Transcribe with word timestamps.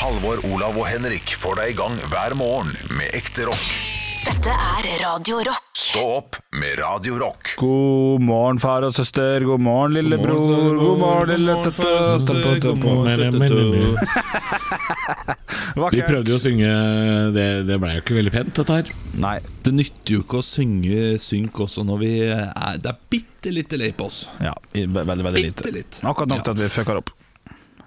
Halvor, 0.00 0.38
Olav 0.48 0.78
og 0.80 0.86
Henrik 0.88 1.34
får 1.36 1.58
deg 1.58 1.74
i 1.74 1.76
gang 1.76 1.98
hver 2.08 2.32
morgen 2.38 2.70
med 2.96 3.12
ekte 3.18 3.44
rock. 3.50 3.66
Dette 4.24 4.54
er 4.54 4.86
Radio 5.02 5.42
Rock. 5.44 5.66
Stå 5.76 6.04
opp 6.14 6.38
med 6.56 6.78
Radio 6.80 7.18
Rock. 7.20 7.50
God 7.60 8.24
morgen, 8.24 8.56
far 8.62 8.86
og 8.88 8.94
søster. 8.96 9.44
God 9.44 9.60
morgen, 9.60 9.98
lillebror. 9.98 10.40
God 10.80 11.02
morgen, 11.02 11.28
lille. 11.36 11.52
Vi 15.90 16.02
prøvde 16.08 16.32
jo 16.32 16.40
å 16.40 16.42
synge 16.46 16.72
Det, 17.36 17.46
det 17.68 17.78
ble 17.84 17.92
jo 17.98 18.04
ikke 18.06 18.18
veldig 18.22 18.34
pent, 18.38 18.56
dette 18.56 18.80
her. 18.80 18.92
Nei. 19.20 19.36
Det 19.66 19.76
nytter 19.76 20.16
jo 20.16 20.24
ikke 20.24 20.40
å 20.40 20.48
synge 20.48 21.16
synk 21.20 21.60
også 21.68 21.84
når 21.84 22.04
vi 22.06 22.12
er 22.32 22.80
Det 22.80 22.94
er 22.94 23.00
bitte 23.12 23.52
lite 23.52 23.84
lei 23.84 23.92
på 23.92 24.08
oss. 24.08 24.24
Ja, 24.40 24.56
veldig, 24.72 25.24
veldig 25.28 25.48
lite. 25.50 25.80
Akkurat 26.08 26.32
nok 26.38 26.46
til 26.48 26.56
at 26.56 26.64
vi 26.64 26.72
fucker 26.80 27.04
opp. 27.04 27.12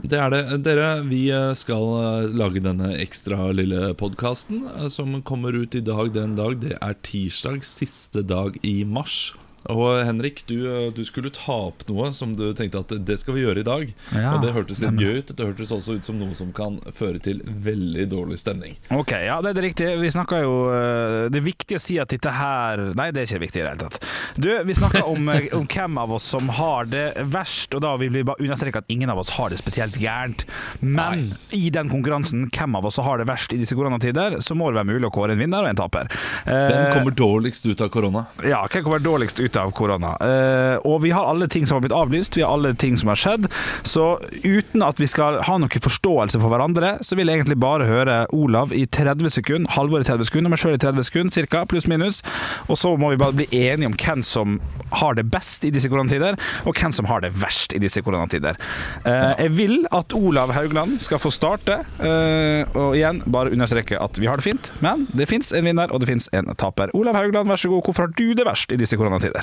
Det 0.02 0.18
er 0.18 0.34
det. 0.34 0.42
Dere, 0.66 0.88
vi 1.06 1.28
eh, 1.32 1.52
skal 1.58 1.86
eh, 2.00 2.34
lage 2.34 2.64
denne 2.64 2.94
ekstra 3.04 3.52
lille 3.56 3.94
podkasten 4.00 4.66
som 4.92 5.20
kommer 5.22 5.54
ut 5.54 5.78
i 5.78 5.84
dag 5.86 6.12
den 6.16 6.34
dag. 6.40 6.58
Det 6.64 6.78
er 6.80 6.98
tirsdag, 7.06 7.62
siste 7.68 8.26
dag 8.26 8.58
i 8.66 8.82
mars. 8.84 9.34
Og 9.72 10.02
Henrik, 10.06 10.42
du, 10.50 10.56
eh, 10.68 10.90
du 10.96 11.04
skulle 11.08 11.30
ta 11.34 11.56
opp 11.70 11.84
noe 11.88 12.10
som 12.14 12.34
du 12.36 12.50
tenkte 12.58 12.82
at 12.84 12.92
det 13.08 13.16
skal 13.22 13.38
vi 13.38 13.44
gjøre 13.46 13.62
i 13.64 13.68
dag. 13.68 13.94
Ja, 14.12 14.34
og 14.36 14.42
det 14.44 14.52
hørtes 14.56 14.82
litt 14.84 15.00
gøy 15.00 15.22
ut. 15.22 15.32
Det 15.38 15.46
hørtes 15.48 15.72
også 15.72 15.96
ut 16.00 16.06
som 16.08 16.18
noe 16.20 16.36
som 16.36 16.52
kan 16.56 16.80
føre 16.94 17.22
til 17.24 17.40
veldig 17.46 18.08
dårlig 18.12 18.40
stemning. 18.42 18.76
Ok, 18.92 19.14
ja, 19.24 19.38
det 19.42 19.54
er 19.54 19.60
det 19.60 19.66
riktig. 19.70 19.88
Vi 20.02 20.10
snakka 20.14 20.42
jo 20.44 20.54
eh, 20.74 21.30
Det 21.32 21.40
er 21.40 21.46
viktig 21.46 21.78
å 21.78 21.82
si 21.84 21.98
at 22.02 22.12
dette 22.12 22.32
her 22.34 22.82
Nei, 22.98 23.10
det 23.16 23.24
er 23.24 23.30
ikke 23.30 23.44
viktig 23.46 23.62
i 23.62 23.64
det 23.64 23.72
hele 23.72 23.86
tatt. 23.86 24.00
Du, 24.38 24.50
vi 24.68 24.76
snakka 24.78 25.04
om, 25.10 25.30
eh, 25.32 25.48
om 25.56 25.68
hvem 25.70 25.98
av 26.04 26.14
oss 26.18 26.28
som 26.34 26.50
har 26.60 26.90
det 26.92 27.06
verst, 27.32 27.74
og 27.78 27.84
da 27.86 27.94
vil 28.02 28.12
vi 28.14 28.24
bare 28.28 28.42
understreke 28.44 28.82
at 28.84 28.92
ingen 28.94 29.10
av 29.14 29.22
oss 29.22 29.32
har 29.38 29.54
det 29.54 29.62
spesielt 29.62 29.96
gærent. 30.02 30.44
Men 30.84 31.34
i 31.56 31.70
den 31.74 31.90
konkurransen, 31.92 32.48
hvem 32.54 32.76
av 32.80 32.86
oss 32.90 33.00
som 33.00 33.08
har 33.08 33.22
det 33.22 33.28
verst 33.30 33.54
i 33.56 33.60
disse 33.62 33.76
koronatider, 33.78 34.40
så 34.44 34.56
må 34.58 34.70
det 34.72 34.82
være 34.82 34.92
mulig 34.92 35.08
å 35.10 35.14
kåre 35.16 35.36
en 35.38 35.42
vinner 35.42 35.64
og 35.66 35.72
en 35.72 35.80
taper. 35.80 36.10
Eh, 36.44 36.68
Hvem 36.74 36.94
kommer 36.98 37.16
dårligst 37.18 37.66
ut 37.70 37.82
av 37.86 37.90
korona? 37.94 38.26
Ja, 38.44 38.64
hvem 38.68 38.84
kommer 38.86 39.00
dårligst 39.04 39.40
ut 39.44 39.53
av 39.60 39.74
korona? 39.76 40.16
Eh, 40.24 40.78
og 40.88 41.02
vi 41.06 41.14
har 41.16 41.28
alle 41.30 41.48
ting 41.52 41.68
som 41.68 41.78
har 41.78 41.86
blitt 41.86 41.96
avlyst, 41.96 42.38
vi 42.38 42.46
har 42.46 42.54
alle 42.54 42.74
ting 42.80 42.98
som 43.00 43.12
har 43.12 43.20
skjedd. 43.20 43.50
Så 43.88 44.06
uten 44.44 44.86
at 44.86 45.02
vi 45.02 45.10
skal 45.10 45.42
ha 45.48 45.58
noen 45.60 45.84
forståelse 45.84 46.40
for 46.42 46.54
hverandre, 46.54 46.96
så 47.06 47.18
vil 47.20 47.30
jeg 47.30 47.42
egentlig 47.42 47.60
bare 47.62 47.88
høre 47.90 48.18
Olav 48.36 48.74
i 48.76 48.86
30 48.86 49.32
sekunder, 49.34 49.72
Halvor 49.74 50.04
i 50.04 50.08
30 50.08 50.30
sekunder, 50.30 50.54
meg 50.54 50.62
sjøl 50.62 50.78
i 50.78 50.82
30 50.82 51.08
sekunder, 51.10 51.34
cirka, 51.34 51.64
pluss 51.70 51.88
minus. 51.90 52.22
Og 52.68 52.80
så 52.80 52.94
må 53.00 53.14
vi 53.14 53.22
bare 53.22 53.38
bli 53.38 53.48
enige 53.52 53.90
om 53.90 53.98
hvem 53.98 54.24
som 54.26 54.60
har 54.94 55.18
det 55.18 55.26
best 55.34 55.66
i 55.66 55.72
disse 55.74 55.90
koronatider, 55.92 56.38
og 56.68 56.78
hvem 56.78 56.94
som 56.96 57.08
har 57.10 57.24
det 57.24 57.34
verst 57.42 57.74
i 57.74 57.82
disse 57.82 58.04
koronatider. 58.06 58.60
Eh, 59.06 59.32
jeg 59.46 59.54
vil 59.58 59.78
at 59.94 60.14
Olav 60.18 60.54
Haugland 60.56 61.00
skal 61.04 61.22
få 61.22 61.32
starte, 61.34 61.80
eh, 62.04 62.64
og 62.78 62.98
igjen 62.98 63.24
bare 63.26 63.54
understreke 63.54 64.00
at 64.00 64.20
vi 64.22 64.30
har 64.30 64.40
det 64.40 64.48
fint, 64.48 64.72
men 64.86 65.08
det 65.14 65.30
fins 65.32 65.54
en 65.56 65.66
vinner, 65.66 65.92
og 65.92 66.04
det 66.04 66.12
fins 66.12 66.30
en 66.34 66.54
taper. 66.60 66.94
Olav 66.98 67.18
Haugland, 67.18 67.50
vær 67.50 67.60
så 67.60 67.72
god, 67.72 67.84
hvorfor 67.88 68.08
har 68.08 68.16
du 68.18 68.34
det 68.38 68.48
verst 68.48 68.74
i 68.74 68.80
disse 68.80 68.98
koronatider? 69.00 69.43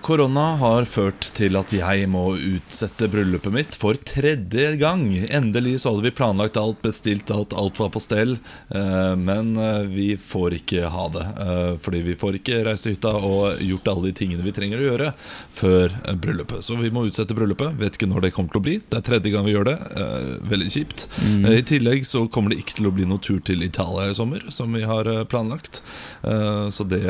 Korona 0.00 0.56
har 0.56 0.86
ført 0.88 1.26
til 1.36 1.56
at 1.58 1.72
jeg 1.74 2.06
må 2.10 2.22
utsette 2.34 3.06
bryllupet 3.12 3.52
mitt 3.52 3.76
for 3.78 3.98
tredje 4.08 4.70
gang. 4.80 5.02
Endelig 5.28 5.82
så 5.82 5.92
hadde 5.92 6.06
vi 6.06 6.12
planlagt 6.16 6.56
alt, 6.56 6.80
bestilt 6.82 7.30
alt, 7.34 7.52
alt 7.52 7.78
var 7.78 7.90
på 7.92 8.00
stell. 8.02 8.38
Eh, 8.72 9.12
men 9.20 9.52
eh, 9.60 9.82
vi 9.92 10.06
får 10.16 10.56
ikke 10.62 10.88
ha 10.90 11.04
det. 11.12 11.26
eh, 11.44 11.74
fordi 11.84 12.00
vi 12.08 12.16
får 12.18 12.38
ikke 12.40 12.62
reist 12.66 12.86
til 12.88 12.96
hytta 12.96 13.12
og 13.20 13.60
gjort 13.62 13.90
alle 13.92 14.08
de 14.08 14.14
tingene 14.22 14.46
vi 14.46 14.54
trenger 14.56 14.80
å 14.80 14.86
gjøre 14.88 15.10
før 15.60 15.92
eh, 16.06 16.16
bryllupet. 16.24 16.64
Så 16.66 16.78
vi 16.80 16.90
må 16.96 17.04
utsette 17.10 17.36
bryllupet. 17.36 17.76
Vet 17.80 18.00
ikke 18.00 18.08
når 18.10 18.26
det 18.26 18.32
kommer 18.38 18.54
til 18.56 18.62
å 18.62 18.66
bli. 18.70 18.78
Det 18.88 19.00
er 19.02 19.06
tredje 19.10 19.34
gang 19.36 19.46
vi 19.46 19.54
gjør 19.54 19.68
det. 19.70 19.76
eh, 20.00 20.32
veldig 20.54 20.70
kjipt. 20.72 21.06
Mm. 21.20 21.46
I 21.52 21.62
tillegg 21.68 22.08
så 22.08 22.24
kommer 22.32 22.54
det 22.54 22.62
ikke 22.64 22.78
til 22.80 22.88
å 22.90 22.94
bli 22.96 23.06
noen 23.12 23.22
tur 23.28 23.44
til 23.44 23.62
Italia 23.68 24.08
i 24.10 24.16
sommer, 24.16 24.48
som 24.56 24.72
vi 24.72 24.86
har 24.88 25.04
eh, 25.10 25.22
planlagt. 25.28 25.82
Eh, 26.24 26.66
så 26.72 26.88
det, 26.88 27.04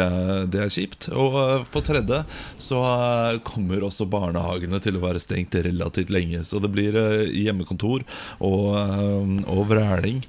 det 0.50 0.66
er 0.66 0.74
kjipt. 0.74 1.08
Og 1.14 1.40
eh, 1.46 1.56
for 1.70 1.86
tredje 1.86 2.24
så 2.60 2.80
eh, 2.86 3.40
kommer 3.46 3.86
også 3.86 4.08
barnehagene 4.10 4.80
til 4.82 4.98
å 4.98 5.04
være 5.04 5.22
stengt 5.22 5.58
relativt 5.66 6.12
lenge. 6.14 6.42
Så 6.46 6.62
det 6.62 6.72
blir 6.74 6.96
eh, 6.98 7.28
hjemmekontor 7.42 8.04
og, 8.38 8.66
eh, 8.80 9.36
og 9.50 9.68
vræling 9.70 10.24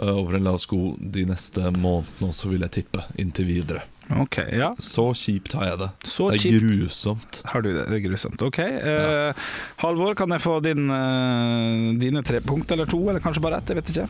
over 0.00 0.38
en 0.38 0.46
lav 0.46 0.56
sko 0.62 0.94
de 0.96 1.26
neste 1.28 1.72
månedene 1.74 2.30
også, 2.30 2.48
vil 2.48 2.62
jeg 2.64 2.78
tippe. 2.78 3.02
Inntil 3.20 3.50
videre. 3.50 3.82
Okay, 4.10 4.58
ja. 4.58 4.72
Så 4.82 5.04
kjipt 5.14 5.54
har 5.54 5.68
jeg 5.68 5.78
det. 5.84 5.88
Så 6.08 6.30
det 6.30 6.40
er 6.40 6.44
kjipt. 6.46 6.64
grusomt. 6.64 7.40
Har 7.52 7.62
du 7.62 7.70
det? 7.70 7.84
Det 7.86 7.98
er 8.00 8.04
grusomt. 8.08 8.42
Ok. 8.42 8.58
Eh, 8.58 9.46
Halvor, 9.84 10.16
kan 10.18 10.34
jeg 10.34 10.42
få 10.42 10.58
din, 10.64 10.90
uh, 10.90 11.92
dine 12.00 12.24
tre 12.26 12.40
punkt 12.42 12.72
eller 12.74 12.90
to, 12.90 13.04
eller 13.10 13.22
kanskje 13.22 13.44
bare 13.44 13.60
ett? 13.60 13.70
Jeg 13.70 13.78
vet 13.78 13.92
ikke. 13.94 14.08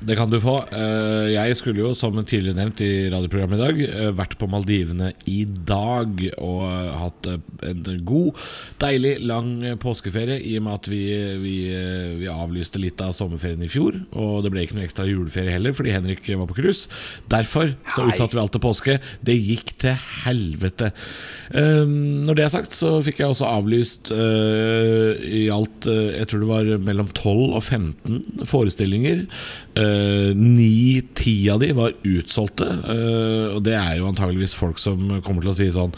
Det 0.00 0.16
kan 0.16 0.30
du 0.32 0.38
få. 0.40 0.54
Eh, 0.72 1.28
Jeg 1.34 1.56
skulle 1.58 1.82
jo, 1.82 1.90
som 1.94 2.16
tidligere 2.24 2.56
nevnt 2.56 2.80
i 2.80 3.10
radioprogrammet 3.12 3.58
i 3.58 3.60
dag, 3.60 3.80
eh, 3.84 4.12
vært 4.16 4.38
på 4.40 4.48
Maldivene 4.48 5.10
i 5.28 5.44
dag 5.44 6.22
og 6.40 6.62
hatt 7.02 7.28
eh, 7.28 7.36
en 7.68 8.00
god, 8.08 8.38
deilig, 8.80 9.18
lang 9.28 9.50
påskeferie 9.82 10.38
i 10.40 10.56
og 10.56 10.64
med 10.64 10.78
at 10.78 10.88
vi, 10.88 11.02
vi, 11.42 11.54
vi 12.22 12.30
avlyste 12.32 12.80
litt 12.80 13.00
av 13.04 13.12
sommerferien 13.16 13.60
i 13.66 13.68
fjor. 13.68 13.98
Og 14.16 14.40
det 14.44 14.54
ble 14.54 14.64
ikke 14.64 14.78
noe 14.78 14.86
ekstra 14.88 15.04
juleferie 15.08 15.52
heller 15.52 15.76
fordi 15.76 15.92
Henrik 15.92 16.24
var 16.32 16.48
på 16.48 16.56
cruise. 16.62 16.88
Derfor 17.28 17.74
så 17.92 18.08
utsatte 18.08 18.38
vi 18.38 18.42
alt 18.44 18.56
til 18.56 18.64
påske. 18.64 18.96
Det 19.20 19.36
gikk 19.36 19.74
til 19.84 20.00
helvete. 20.24 20.94
Når 21.50 22.36
det 22.38 22.44
er 22.44 22.52
sagt, 22.52 22.76
så 22.78 23.00
fikk 23.02 23.20
jeg 23.20 23.32
også 23.32 23.48
avlyst 23.50 24.12
i 24.14 25.48
alt 25.50 25.88
Jeg 25.90 26.28
tror 26.30 26.44
det 26.44 26.50
var 26.50 26.68
mellom 26.86 27.08
12 27.10 27.56
og 27.58 27.62
15 27.64 28.46
forestillinger. 28.46 29.24
Ni-ti 30.36 31.36
av 31.52 31.60
de 31.62 31.72
var 31.76 31.96
utsolgte. 32.06 32.66
eh, 32.66 33.46
og 33.54 33.62
det 33.66 33.76
er 33.78 33.98
jo 33.98 34.08
antageligvis 34.10 34.56
folk 34.56 34.78
som 34.78 35.20
kommer 35.24 35.44
til 35.44 35.52
å 35.52 35.56
si 35.56 35.70
sånn 35.74 35.94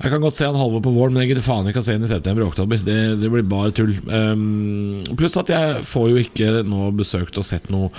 jeg 0.00 0.10
kan 0.10 0.22
godt 0.22 0.36
se 0.36 0.46
han 0.48 0.56
Halvor 0.58 0.82
på 0.82 0.92
våren, 0.94 1.14
men 1.14 1.24
jeg 1.24 1.32
gidder 1.32 1.44
faen 1.46 1.68
ikke 1.70 1.80
å 1.82 1.86
se 1.86 1.94
han 1.96 2.04
i 2.04 2.10
september 2.10 2.44
og 2.44 2.52
oktober. 2.52 2.80
Det, 2.82 2.96
det 3.20 3.30
blir 3.30 3.44
bare 3.46 3.72
tull. 3.76 3.92
Um, 4.10 4.98
pluss 5.18 5.36
at 5.40 5.50
jeg 5.52 5.84
får 5.86 6.08
jo 6.10 6.22
ikke 6.22 6.50
nå 6.66 6.88
besøkt 6.98 7.38
og 7.40 7.46
sett 7.46 7.70
noe 7.72 7.90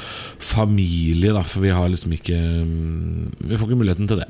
familie, 0.43 1.33
da, 1.35 1.43
for 1.47 1.63
vi 1.63 1.71
har 1.75 1.87
liksom 1.91 2.13
ikke 2.15 2.35
um, 2.35 3.31
Vi 3.39 3.57
får 3.57 3.69
ikke 3.69 3.79
muligheten 3.79 4.09
til 4.11 4.21
det. 4.21 4.27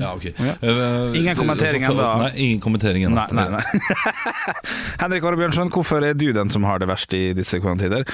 Ja, 0.00 0.12
ok 0.14 0.28
Ja. 0.30 0.54
Uh, 0.62 1.18
Ingen 1.18 1.38
kommentering 1.38 1.84
ennå. 1.88 2.06
Nei, 2.22 2.30
ingen 2.46 2.62
kommentering 2.62 3.06
ennå. 3.08 3.26
Nei, 3.32 3.46
nei, 3.50 3.58
nei. 3.58 4.30
Henrik 5.02 5.26
Åre 5.26 5.40
Bjørnson, 5.40 5.72
hvorfor 5.74 6.06
er 6.06 6.16
du 6.18 6.28
den 6.36 6.52
som 6.52 6.64
har 6.68 6.80
det 6.80 6.88
verst 6.90 7.14
i 7.16 7.30
disse 7.36 7.60
koronatider? 7.62 8.06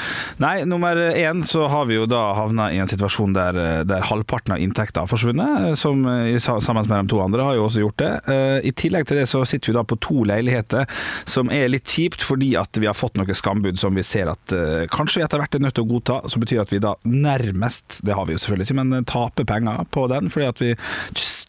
Nei, 0.43 0.57
nummer 0.69 0.99
én 1.13 1.45
så 1.47 1.67
har 1.71 1.87
vi 1.91 1.99
jo 2.01 2.09
da 2.11 2.23
havna 2.39 2.71
i 2.75 2.81
en 2.83 2.91
situasjon 2.91 3.37
der, 3.37 3.61
der 3.87 4.09
halvparten 4.09 4.57
av 4.57 4.63
inntekta 4.63 5.05
har 5.05 5.11
forsvunnet, 5.11 5.77
som 5.79 6.03
sammen 6.65 6.89
med 6.89 7.07
de 7.07 7.13
to 7.13 7.21
andre 7.23 7.45
har 7.47 7.59
jo 7.59 7.67
også 7.69 7.85
gjort 7.85 8.01
det. 8.03 8.13
Uh, 8.27 8.59
I 8.67 8.73
tillegg 8.73 8.86
til 8.91 9.21
det 9.21 9.27
så 9.31 9.43
sitter 9.49 9.73
vi 9.73 9.77
da 9.77 9.85
på 9.87 9.99
to 10.03 10.25
leiligheter, 10.29 10.87
som 11.29 11.51
er 11.53 11.71
litt 11.73 11.91
kjipt 11.91 12.25
fordi 12.27 12.55
at 12.59 12.79
vi 12.81 12.89
har 12.89 12.97
fått 12.97 13.19
noen 13.19 13.37
skambud 13.37 13.81
som 13.81 13.97
vi 13.97 14.05
ser 14.07 14.31
at 14.33 14.55
uh, 14.55 14.87
kanskje 14.93 15.21
vi 15.21 15.27
etter 15.27 15.43
hvert 15.43 15.57
er 15.57 15.65
nødt 15.65 15.77
til 15.79 15.87
å 15.87 15.91
godta, 15.91 16.21
som 16.31 16.43
betyr 16.43 16.63
at 16.63 16.75
vi 16.75 16.83
da 16.83 16.95
nærmest, 17.07 18.01
det 18.07 18.17
har 18.17 18.29
vi 18.29 18.37
jo 18.37 18.43
selvfølgelig 18.43 18.69
ikke, 18.69 18.79
men 18.83 19.09
taper 19.09 19.49
penger 19.49 19.85
på 19.95 20.07
den, 20.13 20.31
fordi 20.33 20.51
at 20.51 20.63
vi 20.63 20.73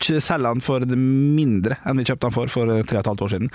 selger 0.08 0.48
den 0.48 0.64
for 0.64 0.84
mindre 0.88 1.80
enn 1.88 2.00
vi 2.00 2.08
kjøpte 2.08 2.28
den 2.28 2.36
for 2.36 2.52
for 2.52 2.72
tre 2.88 3.00
og 3.00 3.03
et 3.03 3.09
halvt 3.12 3.24
år 3.25 3.34
siden. 3.34 3.52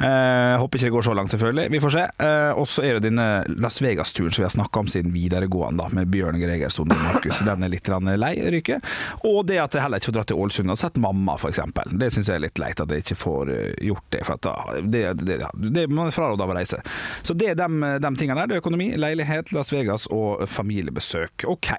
Uh, 0.00 0.56
håper 0.60 0.78
ikke 0.78 0.88
det 0.88 0.94
går 0.94 1.06
så 1.06 1.14
langt, 1.16 1.32
selvfølgelig. 1.34 1.66
Vi 1.74 1.80
får 1.82 1.94
se. 1.96 2.04
Uh, 2.22 2.52
og 2.60 2.68
så 2.70 2.84
er 2.86 2.98
det 2.98 3.10
denne 3.10 3.26
Las 3.62 3.80
Vegas-turen 3.82 4.34
som 4.34 4.42
vi 4.42 4.48
har 4.48 4.54
snakka 4.54 4.82
om 4.82 4.90
siden 4.90 5.14
videregående, 5.14 5.82
da, 5.82 5.90
med 5.96 6.10
Bjørn 6.12 6.40
Gregerson 6.40 6.92
og 6.92 7.02
Markus. 7.02 7.42
Den 7.46 7.66
er 7.66 7.72
litt 7.72 7.90
lei 8.16 8.34
Ryke. 8.56 8.80
Og 9.26 9.44
det 9.48 9.60
at 9.62 9.74
jeg 9.74 9.84
heller 9.84 10.00
ikke 10.00 10.12
får 10.12 10.18
dra 10.18 10.26
til 10.28 10.40
Ålesund 10.42 10.72
og 10.72 10.80
sett 10.80 11.00
mamma, 11.02 11.36
f.eks. 11.36 11.60
Det 11.92 12.10
syns 12.14 12.30
jeg 12.30 12.38
er 12.38 12.44
litt 12.46 12.60
leit 12.62 12.80
at 12.82 12.92
jeg 12.92 13.04
ikke 13.04 13.18
får 13.18 13.25
eh, 13.52 13.74
gjort 13.88 14.06
det. 14.14 14.22
For 14.26 14.36
at 14.36 14.44
da, 14.46 14.54
det, 14.82 15.02
det, 15.22 15.38
ja, 15.44 15.50
det 15.54 15.86
Man 15.92 16.10
er 16.10 16.14
fraråda 16.16 16.46
av 16.46 16.52
å 16.54 16.56
reise. 16.58 16.80
Så 17.26 17.36
det 17.38 17.52
er 17.52 17.58
de, 17.60 17.68
de 18.02 18.12
tingene 18.18 18.42
der. 18.42 18.50
Det 18.50 18.58
er 18.58 18.62
økonomi, 18.64 18.90
leilighet, 19.00 19.52
Las 19.56 19.72
Vegas 19.74 20.06
og 20.14 20.46
familiebesøk. 20.50 21.46
OK. 21.52 21.72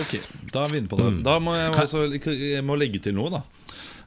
Ok, 0.00 0.16
da 0.54 0.64
er 0.64 0.72
vi 0.74 0.82
inne 0.82 0.92
på 0.92 1.00
det. 1.00 1.10
Da 1.26 1.38
må 1.42 1.56
jeg 1.58 1.74
også 1.76 2.06
jeg 2.32 2.64
må 2.66 2.78
legge 2.80 3.02
til 3.02 3.16
noe, 3.18 3.32
da. 3.32 3.42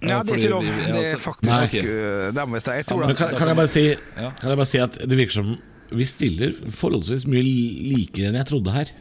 Ja, 0.05 0.19
det 0.25 0.35
er 0.35 0.41
ikke 0.41 0.51
lov. 0.51 0.65
Det 0.65 0.89
er 0.89 0.97
altså- 0.99 1.21
faktisk 1.23 1.51
Nei, 1.51 1.63
ok. 1.65 2.35
der 2.35 2.45
må 2.45 2.57
vi 2.57 2.59
stå. 2.65 2.75
Jeg 2.75 2.85
tror 2.89 3.05
Men 3.05 3.15
kan, 3.15 3.37
kan, 3.37 3.47
jeg 3.47 3.55
bare 3.55 3.71
si, 3.71 3.85
kan 4.15 4.49
jeg 4.51 4.57
bare 4.59 4.69
si 4.69 4.81
at 4.83 4.99
det 5.09 5.17
virker 5.17 5.37
som 5.39 5.55
vi 5.95 6.05
stiller 6.07 6.53
forholdsvis 6.73 7.25
mye 7.29 7.43
likere 7.45 8.29
enn 8.31 8.39
jeg 8.41 8.49
trodde 8.49 8.73
her. 8.73 8.91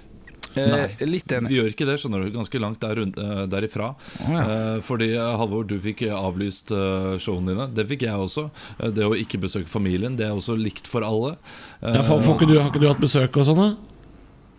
Eh, 0.61 1.05
Litt 1.07 1.33
enig. 1.37 1.51
Vi 1.53 1.59
gjør 1.61 1.71
ikke 1.73 1.87
det, 1.89 1.97
skjønner 2.03 2.25
du. 2.25 2.31
Ganske 2.35 2.61
langt 2.63 2.81
der, 2.85 3.03
derifra. 3.51 3.93
Oh, 4.25 4.31
ja. 4.33 4.45
Eh, 4.45 4.81
fordi 4.87 5.11
eh, 5.17 5.33
Halvor, 5.41 5.65
du 5.69 5.77
fikk 5.83 6.03
eh, 6.09 6.15
avlyst 6.15 6.71
eh, 6.75 7.15
showene 7.23 7.53
dine. 7.55 7.69
Det 7.75 7.87
fikk 7.91 8.07
jeg 8.09 8.15
også. 8.27 8.49
Eh, 8.81 8.91
Det 8.95 9.05
å 9.09 9.15
ikke 9.19 9.41
besøke 9.47 9.69
familien, 9.71 10.17
det 10.19 10.27
er 10.29 10.37
også 10.37 10.57
likt 10.59 10.87
for 10.91 11.07
alle. 11.07 11.37
Eh, 11.83 11.95
Ja, 11.99 12.03
for, 12.07 12.23
for 12.25 12.39
ikke 12.39 12.51
du, 12.53 12.59
har 12.61 12.71
ikke 12.73 12.83
du 12.85 12.89
hatt 12.91 13.03
besøk 13.03 13.37
og 13.43 13.47
sånn, 13.51 13.61
da? 13.65 13.94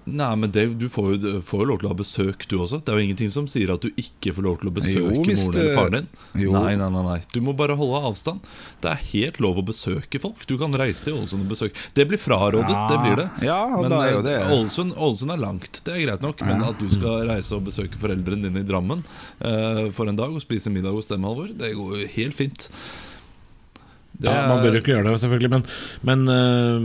Nei, 0.05 0.35
men 0.37 0.51
det, 0.53 0.67
du 0.77 0.85
får 0.91 1.15
jo, 1.17 1.29
får 1.41 1.61
jo 1.63 1.65
lov 1.71 1.79
til 1.81 1.87
å 1.87 1.91
ha 1.91 1.97
besøk, 1.97 2.43
du 2.51 2.59
også. 2.61 2.77
Det 2.85 2.91
er 2.93 2.99
jo 2.99 3.05
ingenting 3.07 3.31
som 3.33 3.47
sier 3.49 3.71
at 3.73 3.81
du 3.81 3.89
ikke 3.97 4.35
får 4.37 4.45
lov 4.45 4.59
til 4.61 4.69
å 4.69 4.73
besøke 4.75 4.99
Jo, 5.01 5.09
moren 5.09 5.25
det- 5.25 5.61
eller 5.63 5.75
faren 5.79 5.95
din. 5.95 6.07
Nei, 6.53 6.75
nei, 6.77 6.89
nei, 6.93 7.03
nei. 7.07 7.15
Du 7.33 7.39
må 7.41 7.55
bare 7.57 7.73
holde 7.79 8.01
avstand. 8.11 8.45
Det 8.85 8.91
er 8.91 9.01
helt 9.11 9.39
lov 9.41 9.57
å 9.57 9.65
besøke 9.65 10.21
folk. 10.21 10.45
Du 10.45 10.57
kan 10.61 10.71
reise 10.77 11.07
til 11.07 11.17
Ålesund 11.17 11.41
og 11.47 11.49
besøke. 11.55 11.73
Det 11.97 12.05
blir 12.07 12.21
frarådet, 12.21 12.69
Ja. 12.69 12.87
det 12.91 12.99
blir 13.01 13.15
det. 13.23 13.29
Ja, 13.47 13.59
men 13.81 13.91
er 13.97 14.19
eh, 14.19 14.21
det- 14.21 14.43
Ålesund, 14.53 14.93
Ålesund 14.93 15.31
er 15.33 15.41
langt, 15.41 15.81
det 15.83 15.93
er 15.95 16.05
greit 16.05 16.21
nok. 16.21 16.41
Men 16.45 16.61
at 16.61 16.77
du 16.77 16.87
skal 16.89 17.25
reise 17.27 17.51
og 17.57 17.63
besøke 17.65 17.97
foreldrene 17.97 18.43
dine 18.45 18.59
i 18.61 18.67
Drammen 18.69 19.03
uh, 19.41 19.89
for 19.91 20.05
en 20.07 20.15
dag 20.15 20.29
og 20.29 20.41
spise 20.41 20.69
middag 20.69 20.93
hos 20.93 21.07
dem, 21.07 21.23
Halvor, 21.23 21.47
det 21.57 21.73
går 21.73 21.97
jo 22.01 22.07
helt 22.13 22.35
fint. 22.35 22.69
Det 24.21 24.29
Ja, 24.31 24.47
man 24.47 24.63
bør 24.63 24.71
jo 24.71 24.79
ikke 24.79 24.93
gjøre 24.93 25.03
det, 25.07 25.19
selvfølgelig. 25.19 25.51
Men, 25.51 25.65
men, 26.01 26.19
øh, 26.31 26.81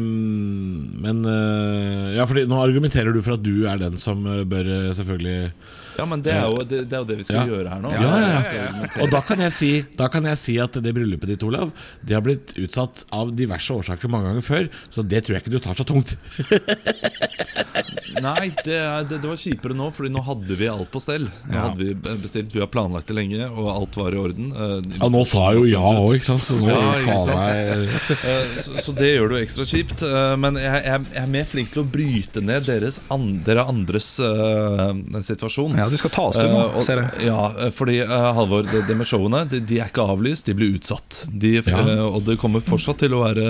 men 1.06 1.24
øh, 1.24 2.16
Ja, 2.16 2.24
fordi 2.24 2.46
nå 2.50 2.58
argumenterer 2.62 3.12
du 3.12 3.22
for 3.22 3.38
at 3.38 3.44
du 3.44 3.64
er 3.70 3.76
den 3.80 3.96
som 4.00 4.26
øh, 4.26 4.42
bør 4.50 4.92
selvfølgelig 4.92 5.52
Ja, 6.00 6.06
men 6.08 6.22
det 6.24 6.32
er 6.34 6.46
jo 6.48 6.62
det, 6.64 6.82
det, 6.88 6.96
er 6.96 7.02
jo 7.04 7.08
det 7.10 7.18
vi 7.20 7.26
skal 7.28 7.40
Ja. 7.42 7.46
gjøre 7.52 7.74
her 7.74 7.84
nå. 7.84 7.92
Ja, 7.94 8.14
ja. 8.56 8.72
Og 9.04 9.10
da 9.12 9.20
kan, 9.28 9.40
jeg 9.44 9.52
si, 9.56 9.70
da 9.98 10.08
kan 10.12 10.24
jeg 10.30 10.40
si 10.40 10.56
at 10.62 10.80
det 10.80 10.94
bryllupet 10.96 11.28
ditt, 11.34 11.44
Olav, 11.46 11.70
det 12.02 12.16
har 12.16 12.24
blitt 12.24 12.54
utsatt 12.60 13.04
av 13.14 13.30
diverse 13.36 13.70
årsaker 13.76 14.10
mange 14.12 14.30
ganger 14.32 14.46
før, 14.46 14.68
så 14.92 15.04
det 15.06 15.22
tror 15.26 15.36
jeg 15.38 15.44
ikke 15.44 15.54
du 15.54 15.60
tar 15.64 15.76
så 15.78 15.86
tungt. 15.88 16.16
Nei, 18.20 18.50
det, 18.64 18.78
det, 19.08 19.18
det 19.22 19.28
var 19.30 19.38
kjipere 19.38 19.74
nå, 19.76 19.86
Fordi 19.94 20.10
nå 20.12 20.22
hadde 20.26 20.56
vi 20.58 20.66
alt 20.70 20.90
på 20.92 21.00
stell. 21.02 21.28
Nå 21.48 21.60
hadde 21.62 21.78
Vi 21.80 21.92
bestilt, 22.24 22.52
vi 22.54 22.60
har 22.62 22.70
planlagt 22.72 23.08
det 23.10 23.16
lenge, 23.16 23.46
og 23.50 23.68
alt 23.70 23.96
var 24.00 24.14
i 24.16 24.20
orden. 24.20 24.50
Eh, 24.50 24.76
Ja, 25.00 25.08
nå 25.12 25.22
sa 25.28 25.44
jeg 25.52 25.60
jo 25.62 25.68
ja 25.70 25.92
òg, 26.00 26.16
ikke 26.18 26.28
sant? 26.32 26.44
Så 26.46 26.58
nå 26.60 26.74
sant? 27.06 27.28
Eh, 28.30 28.56
så, 28.62 28.74
så 28.84 28.92
det 28.96 29.08
gjør 29.14 29.30
det 29.32 29.38
jo 29.38 29.44
ekstra 29.46 29.64
kjipt. 29.68 30.02
eh, 30.06 30.34
Men 30.40 30.58
jeg, 30.60 30.82
jeg, 30.86 31.04
jeg 31.14 31.22
er 31.22 31.30
mer 31.32 31.46
flink 31.48 31.70
til 31.74 31.82
å 31.84 31.86
bryte 31.90 32.42
ned 32.44 32.66
deres 32.68 32.98
andre, 33.12 33.64
andres 33.70 34.10
uh, 34.22 34.90
situasjon. 35.24 35.76
Ja, 35.78 35.86
du 35.90 35.96
skal 36.00 36.12
ta 36.14 36.22
oss 36.30 36.38
til 36.38 36.48
nå, 36.50 36.60
Eh, 36.70 36.82
ser 36.86 37.00
jeg. 37.02 37.26
Ja, 37.28 37.42
eh, 37.66 37.70
fordi 37.74 37.96
uh, 38.06 38.30
Halvor, 38.36 38.62
det, 38.70 38.84
det 38.88 38.96
med 38.98 39.08
showene 39.10 39.42
de, 39.50 39.60
de 39.66 39.78
er 39.82 39.90
ikke 39.90 40.04
avlyst, 40.14 40.46
de 40.48 40.54
blir 40.58 40.76
utsatt. 40.78 41.24
De, 41.30 41.52
Ja. 41.66 41.80
eh, 41.82 42.02
og 42.06 42.22
det 42.26 42.38
kommer 42.40 42.62
fortsatt 42.64 43.02
til 43.04 43.14
å 43.18 43.22
være, 43.24 43.46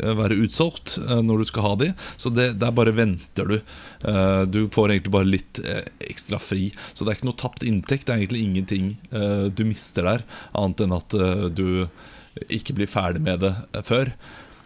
eh, 0.00 0.14
være 0.18 0.38
utsolgt 0.44 0.96
eh, 1.04 1.20
når 1.24 1.44
du 1.44 1.44
skal 1.52 1.66
ha 1.68 1.74
de. 1.84 1.90
Så 2.20 2.32
det, 2.34 2.48
der 2.62 2.74
bare 2.76 2.94
venter 2.96 3.48
du. 3.52 3.56
Eh, 3.58 4.42
du 4.50 4.64
får 4.74 4.94
egentlig 4.96 5.14
bare 5.14 5.30
litt 5.30 5.60
eh, 5.64 5.84
ekstra 6.10 6.40
fri. 6.42 6.70
Så 6.92 7.04
det 7.04 7.12
er 7.14 7.20
ikke 7.20 7.30
noe 7.30 7.40
tapt 7.44 7.62
inntekt. 7.68 8.06
Det 8.08 8.14
er 8.16 8.24
egentlig 8.24 8.44
ingenting 8.48 8.90
eh, 9.12 9.46
du 9.54 9.64
mister 9.68 10.02
der, 10.08 10.24
annet 10.54 10.80
enn 10.86 10.96
at 10.96 11.14
eh, 11.14 11.46
du 11.54 11.66
ikke 12.50 12.74
blir 12.74 12.90
ferdig 12.90 13.22
med 13.22 13.44
det 13.44 13.52
eh, 13.74 13.84
før. 13.86 14.10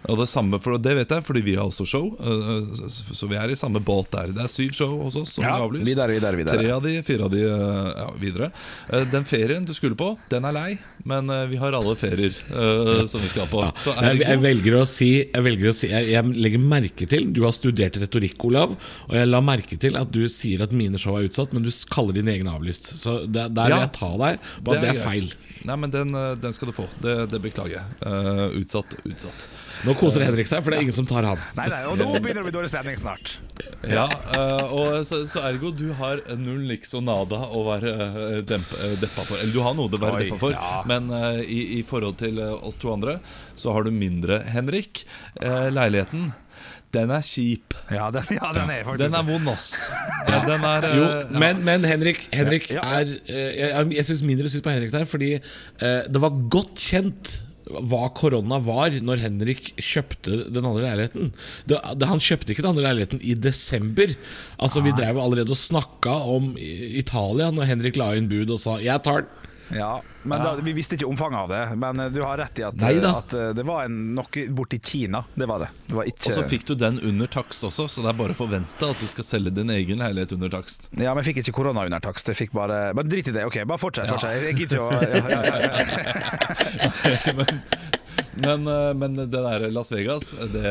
Og 0.07 0.15
det 0.21 0.29
samme, 0.31 0.61
for 0.63 0.79
det 0.79 0.93
vet 0.95 1.11
jeg, 1.11 1.25
fordi 1.27 1.41
vi 1.43 1.55
har 1.59 1.65
også 1.67 1.85
show. 1.87 2.13
eh, 2.21 2.77
så- 2.89 3.15
Så 3.19 3.27
vi 3.29 3.35
er 3.37 3.51
i 3.51 3.57
samme 3.57 3.81
båt 3.83 4.11
der. 4.13 4.29
Det 4.29 4.39
er 4.45 4.47
syv 4.47 4.71
show 4.73 5.03
hos 5.03 5.17
oss 5.17 5.33
som 5.35 5.43
Ja, 5.45 5.57
er 5.57 5.63
avlyst. 5.67 5.85
videre, 5.87 6.09
videre, 6.15 6.37
videre. 6.37 6.55
Tre 6.59 6.71
av 6.71 6.83
de, 6.83 7.03
fire 7.03 7.25
av 7.25 7.31
de 7.31 7.41
eh, 7.43 7.95
ja, 7.99 8.11
videre. 8.21 8.53
Eh, 8.93 9.05
Den 9.11 9.25
ferien 9.25 9.65
du 9.67 9.73
skulle 9.75 9.97
på, 9.97 10.17
den 10.31 10.45
er 10.45 10.53
lei, 10.53 10.79
men 11.05 11.29
eh, 11.31 11.47
vi 11.49 11.57
har 11.57 11.73
alle 11.73 11.97
ferier 11.97 12.31
eh, 12.31 13.07
som 13.07 13.21
vi 13.21 13.29
skal 13.29 13.49
på. 13.49 13.61
ja. 13.65 13.73
Så 13.77 13.95
jeg, 14.01 14.21
jeg 14.21 14.39
velger 14.41 14.79
å 14.81 14.87
si, 14.87 15.11
jeg, 15.33 15.43
velger 15.43 15.69
å 15.69 15.75
si 15.75 15.89
jeg, 15.89 16.09
jeg 16.11 16.25
legger 16.37 16.59
merke 16.63 17.09
til 17.09 17.33
Du 17.33 17.43
har 17.43 17.53
studert 17.53 17.97
retorikk, 17.99 18.39
Olav, 18.45 18.77
og 19.09 19.15
jeg 19.15 19.27
la 19.29 19.41
merke 19.41 19.77
til 19.79 19.97
at 19.97 20.11
du 20.13 20.29
sier 20.29 20.63
at 20.63 20.71
mine 20.71 20.97
show 20.97 21.17
er 21.19 21.27
utsatt, 21.29 21.53
men 21.53 21.63
du 21.65 21.71
kaller 21.91 22.13
dine 22.15 22.31
egne 22.39 22.55
avlyst. 22.55 22.95
Så 22.97 23.27
der, 23.27 23.49
der 23.49 23.67
vil 23.75 23.81
jeg 23.83 23.93
ta 23.99 24.17
deg 24.17 24.39
på 24.65 24.73
at 24.75 24.81
det 24.81 24.91
er 24.91 24.95
greit. 24.95 25.05
feil. 25.05 25.33
Nei, 25.65 25.75
men 25.75 25.91
den, 25.91 26.15
eh, 26.15 26.35
den 26.37 26.53
skal 26.53 26.69
du 26.69 26.73
få. 26.73 26.87
Det, 27.03 27.29
det 27.31 27.43
beklager 27.43 27.81
jeg. 27.83 27.85
Uh, 28.07 28.55
utsatt, 28.63 28.95
utsatt. 29.05 29.49
Nå 29.87 29.95
koser 29.99 30.25
Henrik 30.27 30.49
seg, 30.51 30.63
for 30.65 30.73
det 30.75 30.79
er 30.81 30.87
ingen 30.89 30.97
som 30.97 31.07
tar 31.09 31.27
han. 31.29 31.39
Nei, 31.59 31.69
nei, 31.71 31.83
og 31.87 31.99
nå 32.01 32.09
begynner 32.17 32.41
det 32.41 32.43
å 32.43 32.49
bli 32.49 32.55
dårlig 32.57 32.71
stemning 32.73 32.99
snart. 32.99 33.37
Ja, 33.87 34.09
eh, 34.35 34.73
og 34.75 34.97
så, 35.07 35.21
så 35.31 35.45
ergo 35.47 35.71
du 35.77 35.87
har 35.99 36.23
null 36.41 36.65
niks 36.67 36.97
og 36.99 37.05
nada 37.07 37.39
å 37.55 37.63
være 37.69 37.93
eh, 38.09 38.41
demp, 38.49 38.73
eh, 38.83 38.97
deppa 39.03 39.23
for. 39.29 39.39
Eller 39.39 39.55
du 39.55 39.61
har 39.63 39.77
noe 39.79 39.87
å 39.87 40.01
være 40.03 40.19
Oi, 40.19 40.25
deppa 40.27 40.41
for, 40.43 40.57
ja. 40.57 40.83
men 40.91 41.13
i, 41.45 41.61
i 41.79 41.85
forhold 41.87 42.19
til 42.21 42.43
oss 42.59 42.79
to 42.81 42.91
andre, 42.95 43.19
så 43.59 43.75
har 43.77 43.87
du 43.87 43.95
mindre, 43.95 44.41
Henrik. 44.51 45.05
Eh, 45.39 45.69
leiligheten, 45.75 46.33
den 46.97 47.11
er 47.15 47.23
kjip. 47.29 47.77
Ja, 47.93 48.09
den, 48.15 48.25
ja, 48.35 48.51
den 48.57 48.71
er 48.75 48.83
faktisk 48.87 49.05
Den 49.05 49.15
er 49.21 49.27
vond, 49.29 49.51
ass. 49.53 49.69
Ja, 50.27 50.39
den 50.49 50.65
er 50.67 50.87
Jo, 50.91 51.03
ja. 51.05 51.41
men, 51.45 51.61
men 51.67 51.85
Henrik, 51.87 52.27
Henrik 52.35 52.71
Ja. 52.75 52.83
er 52.99 53.11
Jeg, 53.29 53.91
jeg 53.95 54.07
syns 54.09 54.25
mindre 54.27 54.51
synd 54.51 54.65
på 54.67 54.73
Henrik 54.75 54.95
der, 54.95 55.05
fordi 55.09 55.35
det 55.79 56.23
var 56.25 56.35
godt 56.51 56.81
kjent 56.83 57.37
hva 57.69 58.09
korona 58.17 58.61
var 58.65 58.95
når 59.05 59.23
Henrik 59.23 59.73
kjøpte 59.77 60.45
den 60.49 60.65
andre 60.65 60.85
leiligheten. 60.87 61.33
Det, 61.69 61.81
det, 62.01 62.09
han 62.11 62.23
kjøpte 62.23 62.55
ikke 62.55 62.65
den 62.65 62.73
andre 62.73 62.87
leiligheten 62.89 63.21
i 63.23 63.35
desember. 63.39 64.15
Altså 64.57 64.83
Vi 64.85 64.95
drev 64.97 65.21
allerede 65.21 65.55
og 65.55 65.61
snakka 65.61 66.15
om 66.37 66.55
Italia 66.59 67.51
når 67.55 67.71
Henrik 67.73 68.01
la 68.01 68.15
inn 68.17 68.31
bud 68.31 68.55
og 68.55 68.63
sa 68.63 68.79
'jeg 68.81 69.05
tar 69.05 69.27
den'. 69.27 69.48
Ja, 69.75 70.03
men 70.23 70.43
Da, 70.43 70.55
Vi 70.63 70.73
visste 70.73 70.97
ikke 70.97 71.07
omfanget 71.09 71.39
av 71.39 71.49
det, 71.53 71.77
men 71.77 72.01
eh, 72.01 72.11
du 72.13 72.23
har 72.23 72.39
rett 72.41 72.59
i 72.59 72.65
at, 72.67 72.83
at 72.83 73.35
eh, 73.37 73.51
det 73.57 73.65
var 73.67 73.85
en, 73.85 73.99
noe 74.17 74.45
borti 74.55 74.81
Kina. 74.81 75.25
Det 75.35 75.49
var 75.49 75.65
det. 75.65 75.69
det 75.87 75.97
var 75.99 76.09
ikke, 76.09 76.31
Og 76.31 76.39
så 76.39 76.45
fikk 76.49 76.67
du 76.69 76.75
den 76.79 77.01
under 77.05 77.31
takst 77.33 77.65
også, 77.69 77.89
så 77.89 78.05
det 78.05 78.13
er 78.13 78.19
bare 78.19 78.37
å 78.37 78.39
forvente 78.39 78.91
at 78.93 79.03
du 79.03 79.09
skal 79.11 79.27
selge 79.27 79.53
din 79.59 79.71
egen 79.75 80.03
leilighet 80.05 80.35
under 80.37 80.53
takst. 80.53 80.89
Ja, 80.97 81.13
men 81.13 81.23
jeg 81.23 81.33
fikk 81.33 81.43
ikke 81.45 81.57
korona 81.61 81.87
under 81.89 82.03
takst. 82.05 82.29
Jeg 82.33 82.39
fikk 82.39 82.57
bare 82.57 82.93
Men 82.97 83.09
drit 83.11 83.29
i 83.29 83.35
det. 83.35 83.45
Ok, 83.49 83.61
bare 83.69 83.81
fortsett. 83.81 84.09
fortsett. 84.11 84.43
Jeg 84.49 84.57
gidder 84.63 84.79
ikke 84.79 84.85
å 84.85 84.91
ja, 84.99 85.41
ja, 85.45 85.57
ja, 85.59 85.69
ja. 87.29 87.37
men, 87.39 87.65
men, 88.35 88.67
eh, 88.69 88.93
men 88.95 89.15
det 89.19 89.27
der 89.33 89.67
Las 89.75 89.91
Vegas, 89.93 90.31
det, 90.53 90.65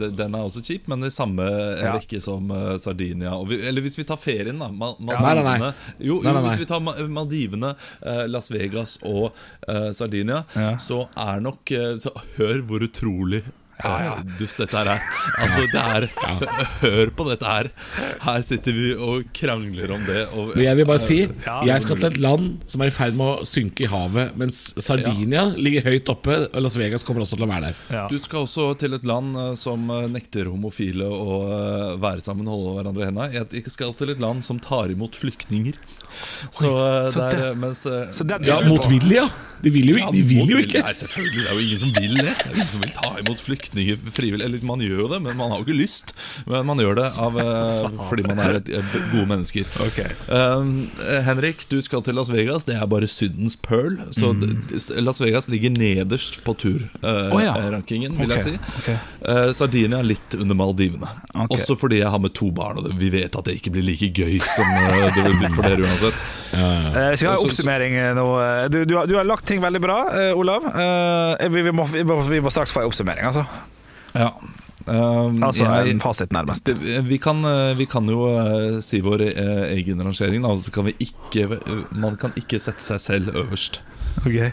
det, 0.00 0.10
den 0.18 0.34
er 0.38 0.46
også 0.46 0.62
kjip, 0.64 0.88
men 0.92 1.04
i 1.04 1.10
samme 1.12 1.46
Ja. 1.82 1.94
rekke 1.96 2.20
som 2.22 2.50
eh, 2.50 2.76
Sardinia. 2.82 3.34
Vi, 3.48 3.60
eller 3.68 3.82
hvis 3.84 3.98
vi 3.98 4.04
tar 4.08 4.20
ferien, 4.20 4.58
da. 4.62 4.68
Ma 4.68 4.92
Nei, 5.00 5.34
nei, 5.42 5.56
nei. 5.62 5.72
Jo, 5.98 6.20
jo 6.24 6.34
hvis 6.46 6.60
vi 6.62 6.68
tar 6.70 6.82
Maldivene, 6.82 7.74
eh, 8.02 8.24
Las 8.30 8.50
Vegas 8.52 8.98
og 9.02 9.30
uh, 9.68 9.90
Sardinia, 9.96 10.42
Ja. 10.56 10.76
så 10.82 11.04
er 11.18 11.40
nok 11.44 11.72
så 12.02 12.12
Hør 12.36 12.62
hvor 12.66 12.82
utrolig 12.84 13.42
eh, 13.88 14.22
dust 14.38 14.62
dette 14.62 14.78
her 14.78 14.90
er. 14.94 15.06
Altså, 15.42 15.66
det 15.72 15.82
er 15.82 16.08
Hør 16.82 17.12
på 17.16 17.26
dette 17.28 17.48
her. 17.48 17.70
Her 18.22 18.44
sitter 18.46 18.76
vi 18.76 18.92
og 18.94 19.28
krangler 19.36 19.92
om 19.94 20.04
det. 20.06 20.22
Og, 20.32 20.52
Men 20.56 20.64
jeg 20.64 20.80
vil 20.80 20.88
bare 20.88 21.02
si 21.02 21.18
jeg 21.22 21.84
skal 21.84 21.98
til 22.00 22.08
et 22.10 22.20
land 22.22 22.50
som 22.70 22.84
er 22.84 22.90
i 22.90 22.94
ferd 22.94 23.16
med 23.18 23.26
å 23.42 23.46
synke 23.48 23.86
i 23.86 23.90
havet, 23.90 24.36
mens 24.38 24.62
Sardinia 24.82 25.48
ligger 25.56 25.86
høyt 25.88 26.10
oppe, 26.12 26.38
og 26.48 26.64
Las 26.64 26.76
Vegas 26.78 27.06
kommer 27.06 27.24
også 27.24 27.38
til 27.38 27.46
å 27.46 27.50
være 27.50 27.70
der. 27.70 27.80
Ja. 27.92 28.04
Du 28.10 28.18
skal 28.22 28.46
også 28.46 28.68
til 28.80 28.96
et 28.96 29.06
land 29.08 29.36
eh, 29.38 29.52
som 29.60 29.88
eh, 29.92 30.08
nekter 30.12 30.50
homofile 30.50 31.08
å 31.08 31.38
eh, 31.46 31.88
være 32.02 32.24
sammen, 32.24 32.50
holde 32.50 32.76
hverandre 32.78 33.04
i 33.04 33.08
hendene. 33.10 33.44
Jeg 33.52 33.72
skal 33.72 33.94
til 33.98 34.14
et 34.14 34.22
land 34.22 34.44
som 34.46 34.60
tar 34.62 34.92
imot 34.92 35.18
flyktninger. 35.18 35.78
Så, 36.52 36.68
Oi, 36.68 37.10
så 37.12 37.24
der, 37.24 37.38
eh, 37.48 37.56
mens 37.56 37.86
Så 37.86 38.26
den 38.28 38.44
Ja, 38.44 38.60
motvillig, 38.66 39.16
ja. 39.22 39.28
De 39.62 39.70
vil 39.70 39.92
jo, 39.92 39.96
ja, 40.00 40.08
de 40.10 40.22
vil 40.26 40.50
jo 40.50 40.58
ikke. 40.58 40.80
Nei, 40.82 40.92
selvfølgelig. 40.98 41.38
Det 41.38 41.50
er 41.50 41.54
jo 41.54 41.62
ingen 41.62 41.78
som 41.78 41.92
vil 41.94 42.16
det. 42.18 42.32
Det 42.34 42.48
er 42.50 42.56
ingen 42.56 42.70
som 42.72 42.82
vil 42.82 42.94
ta 42.96 43.10
imot 43.22 43.38
flyktninger 43.38 43.71
frivillig. 44.12 44.44
Eller 44.44 44.64
man 44.66 44.82
gjør 44.82 45.04
jo 45.04 45.08
det, 45.12 45.20
men 45.24 45.36
man 45.38 45.52
har 45.52 45.60
jo 45.60 45.66
ikke 45.66 45.78
lyst. 45.78 46.14
Men 46.46 46.66
man 46.68 46.80
gjør 46.82 46.98
det 46.98 47.08
av, 47.20 47.38
eh, 47.40 47.88
fordi 48.08 48.26
man 48.28 48.42
er 48.42 48.58
et, 48.60 48.68
eh, 48.68 48.96
gode 49.12 49.26
mennesker. 49.30 49.68
Okay. 49.88 50.10
Um, 50.28 50.90
Henrik, 51.26 51.66
du 51.68 51.80
skal 51.82 52.02
til 52.02 52.14
Las 52.18 52.30
Vegas. 52.32 52.66
Det 52.68 52.76
er 52.76 52.86
bare 52.86 53.08
Sydens 53.10 53.56
pearl. 53.56 53.98
Så 54.10 54.32
mm. 54.34 55.02
Las 55.04 55.20
Vegas 55.20 55.48
ligger 55.48 55.70
nederst 55.70 56.42
på 56.44 56.56
Å, 56.62 57.38
ja. 57.40 57.54
vil 57.56 58.34
jeg 58.34 58.42
si. 58.44 58.52
Okay. 58.82 58.96
Uh, 59.26 59.52
Sardinia 59.56 60.02
litt 60.02 60.36
under 60.38 60.54
Maldivene. 60.58 61.08
Også 61.48 61.76
fordi 61.78 62.02
jeg 62.02 62.10
har 62.12 62.20
med 62.22 62.34
to 62.36 62.50
barn, 62.54 62.78
og 62.78 62.86
det, 62.86 62.96
vi 63.00 63.10
vet 63.12 63.34
at 63.36 63.48
det 63.48 63.56
ikke 63.58 63.72
blir 63.74 63.86
like 63.86 64.12
gøy 64.12 64.38
som 64.44 64.68
det 65.14 65.24
vil 65.24 65.38
bli 65.40 65.50
for 65.56 65.66
dere 65.66 65.88
uansett. 65.88 66.22
Eh, 66.52 67.14
skal 67.16 67.24
jeg 67.24 67.30
ha 67.30 67.36
en 67.38 67.46
oppsummering 67.48 67.94
nå? 68.16 68.24
Du, 68.68 68.76
du, 68.84 68.92
har, 68.98 69.06
du 69.08 69.14
har 69.16 69.24
lagt 69.24 69.46
ting 69.48 69.62
veldig 69.62 69.80
bra, 69.80 69.96
Olav. 70.36 70.66
Eh, 70.68 71.48
vi, 71.48 71.62
vi, 71.62 71.72
må, 71.72 71.86
vi, 71.88 72.04
må, 72.04 72.20
vi 72.28 72.40
må 72.44 72.50
straks 72.52 72.72
få 72.74 72.82
en 72.82 72.90
oppsummering, 72.90 73.24
altså. 73.30 73.44
Ja. 74.14 74.32
Um, 74.86 75.36
Altså 75.44 75.62
jeg- 75.62 75.92
en 75.94 76.00
fasit, 76.02 76.32
nærmest. 76.32 76.64
det, 76.66 77.04
vi, 77.06 77.18
kan, 77.22 77.44
eh, 77.44 77.76
vi 77.78 77.86
kan 77.86 78.08
jo 78.10 78.26
uh, 78.26 78.80
si 78.82 79.00
vår 79.00 79.22
uh, 79.30 79.64
egen 79.70 80.02
rangering, 80.02 80.42
da. 80.42 80.56
Så 80.58 80.72
kan 80.74 80.88
vi 80.88 80.96
ikke 80.98 81.46
uh, 81.54 81.84
Man 81.94 82.16
kan 82.16 82.32
ikke 82.36 82.58
sette 82.58 82.82
seg 82.82 83.00
selv 83.00 83.36
øverst. 83.36 83.80
Ok. 84.26 84.52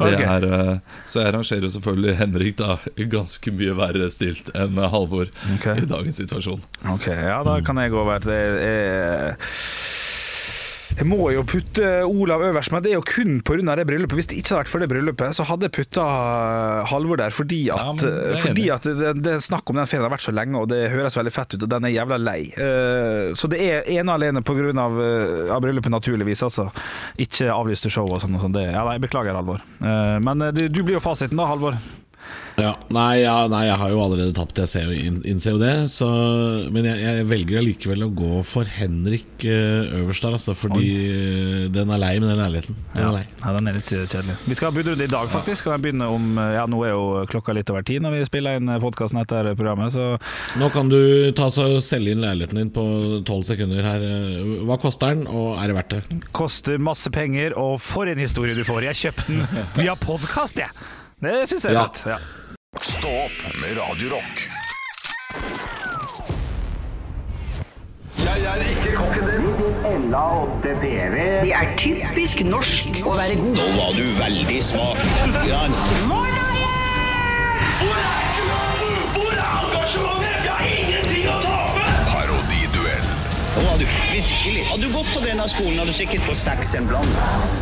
Det 0.00 0.20
er, 0.22 0.80
så 1.08 1.22
jeg 1.24 1.32
rangerer 1.34 1.64
jo 1.66 1.70
selvfølgelig 1.74 2.12
Henrik 2.18 2.58
da 2.58 2.76
ganske 3.10 3.50
mye 3.50 3.72
verre 3.74 4.06
stilt 4.12 4.50
enn 4.54 4.76
Halvor 4.78 5.26
okay. 5.56 5.80
i 5.82 5.88
dagens 5.88 6.20
situasjon. 6.20 6.60
Ok, 6.92 7.08
ja, 7.08 7.40
da 7.42 7.56
kan 7.64 7.80
jeg 7.82 7.90
gå 7.90 7.98
over 7.98 8.22
til 8.22 8.60
Jeg 11.00 11.08
må 11.08 11.30
jo 11.32 11.40
putte 11.48 11.86
Olav 12.04 12.42
øverst, 12.44 12.72
men 12.74 12.82
det 12.84 12.90
er 12.92 12.98
jo 12.98 13.04
kun 13.08 13.38
pga. 13.40 13.74
det 13.78 13.86
bryllupet. 13.88 14.18
Hvis 14.18 14.26
det 14.28 14.36
ikke 14.36 14.50
hadde 14.52 14.58
vært 14.60 14.68
for 14.74 14.82
det 14.84 14.88
bryllupet, 14.90 15.32
så 15.32 15.46
hadde 15.48 15.64
jeg 15.64 15.72
putta 15.72 16.04
Halvor 16.90 17.16
der, 17.22 17.32
fordi 17.32 17.60
at, 17.72 17.80
Ja, 17.80 17.94
det 18.02 18.10
er 18.34 18.42
fordi 18.42 18.66
at 18.74 18.82
det, 18.84 19.14
det 19.24 19.36
snakk 19.46 19.70
om 19.72 19.80
den 19.80 19.88
ferien 19.88 20.04
har 20.04 20.12
vært 20.12 20.26
så 20.26 20.34
lenge, 20.36 20.60
og 20.60 20.68
det 20.68 20.90
høres 20.92 21.16
veldig 21.16 21.32
fett 21.32 21.56
ut, 21.56 21.64
og 21.64 21.70
den 21.72 21.88
er 21.88 21.94
jævla 21.94 22.18
lei. 22.20 22.42
Eh, 22.52 23.32
Så 23.32 23.48
det 23.48 23.62
er 23.64 23.88
ene 23.96 24.12
og 24.12 24.18
alene 24.20 24.42
pga. 24.44 24.60
Av, 24.80 25.00
eh, 25.00 25.54
av 25.54 25.62
bryllupet, 25.64 25.88
naturligvis, 25.90 26.42
altså. 26.44 26.68
Ikke 27.18 27.48
avlyste 27.48 27.88
show 27.90 28.04
og 28.12 28.20
sånn. 28.20 28.34
og 28.36 28.42
sånn. 28.44 28.52
Det- 28.52 28.68
Ja, 28.72 28.84
nei, 28.84 28.98
beklager, 28.98 29.32
Halvor. 29.34 29.60
Eh, 29.80 30.18
Men 30.20 30.42
eh, 30.42 30.50
du, 30.52 30.68
du 30.68 30.82
blir 30.82 30.98
jo 30.98 31.00
fasiten 31.00 31.36
da, 31.40 31.46
Halvor. 31.48 31.80
Ja, 32.60 32.74
nei, 32.92 33.22
ja, 33.22 33.46
nei, 33.48 33.62
jeg 33.70 33.76
har 33.80 33.92
jo 33.92 34.00
allerede 34.02 34.34
tapt, 34.36 34.58
jeg 34.60 34.68
ser 34.68 34.90
innser 34.92 35.54
jo 35.54 35.60
det. 35.62 35.72
Så, 35.92 36.06
men 36.74 36.84
jeg, 36.84 36.98
jeg 37.00 37.26
velger 37.30 37.60
allikevel 37.62 38.04
å 38.04 38.10
gå 38.12 38.42
for 38.44 38.68
Henrik 38.68 39.46
eh, 39.48 39.88
øverst 40.02 40.26
der, 40.26 40.36
altså. 40.36 40.52
Fordi 40.58 40.90
Oi. 40.90 41.70
den 41.72 41.94
er 41.94 42.02
lei 42.02 42.12
med 42.20 42.28
den 42.34 42.42
leiligheten. 42.42 42.76
Den 42.92 43.06
er 43.06 43.14
lei. 43.16 43.22
Ja, 43.40 43.54
den 43.56 43.70
er 43.70 43.78
litt 43.78 43.88
kjedelig. 43.88 44.36
Vi 44.50 44.58
skal 44.58 44.68
ha 44.70 44.76
budrunde 44.76 45.06
i 45.08 45.12
dag, 45.14 45.32
faktisk. 45.32 45.70
Og 45.72 45.86
den 45.86 46.04
om 46.04 46.36
Ja, 46.40 46.66
nå 46.70 46.82
er 46.84 46.92
jo 46.92 47.24
klokka 47.30 47.54
litt 47.56 47.70
over 47.72 47.84
ti 47.86 47.96
når 48.02 48.18
vi 48.18 48.28
spiller 48.28 48.60
inn 48.60 48.68
podkasten 48.82 49.22
etter 49.22 49.52
programmet, 49.56 49.94
så 49.94 50.10
Nå 50.60 50.68
kan 50.74 50.90
du 50.92 51.30
ta 51.36 51.48
så 51.54 51.66
selge 51.84 52.12
inn 52.14 52.22
leiligheten 52.24 52.60
din 52.60 52.72
på 52.74 52.84
tolv 53.28 53.46
sekunder 53.48 53.86
her. 53.86 54.04
Eh, 54.04 54.54
Hva 54.68 54.76
koster 54.82 55.14
den, 55.14 55.24
og 55.30 55.56
er 55.56 55.70
det 55.72 55.78
verdt 55.80 55.96
det? 55.96 56.20
koster 56.36 56.80
masse 56.82 57.10
penger, 57.14 57.54
og 57.58 57.78
for 57.82 58.08
en 58.10 58.20
historie 58.20 58.54
du 58.58 58.64
får. 58.66 58.84
Jeg 58.90 59.00
kjøpte 59.06 59.28
den 59.32 59.68
via 59.80 59.96
podkast, 59.98 60.60
jeg! 60.60 60.99
Det 61.20 61.48
syns 61.48 61.64
jeg 61.64 61.72
er 61.74 61.78
Ja. 61.78 61.86
fett. 61.86 62.06
Ja. 62.06 62.16
Stå 62.80 63.08
opp 63.08 63.54
med 63.60 63.76
Radio 63.78 64.14
Rock. 64.14 64.48
Det 71.42 71.52
er 71.52 71.76
typisk 71.78 72.40
norsk 72.44 73.00
å 73.04 73.14
være 73.16 73.34
god. 73.40 73.56
Nå 73.56 73.66
var 73.76 73.92
du 73.96 74.04
veldig 74.18 74.62
smak. 74.62 74.96
Hvor 79.14 79.32
er 79.36 79.40
engasjementet? 79.40 79.40
Jeg 79.40 79.42
har 79.42 79.64
engasjementet 79.64 80.28
å 80.30 80.38
tape! 80.46 81.09
Parodiduell. 81.09 81.09
Nå 83.50 83.62
var 83.66 83.78
du 83.78 83.84
virkelig. 83.84 84.64
Hadde 84.64 84.86
du 84.86 84.92
gått 84.94 85.08
på 85.14 85.20
denne 85.24 85.44
skolen, 85.50 85.78
hadde 85.80 85.90
du 85.90 85.96
sikkert 85.96 86.22
fått 86.22 86.38
seks 86.44 86.74
en 86.78 86.84
blant. 86.86 87.16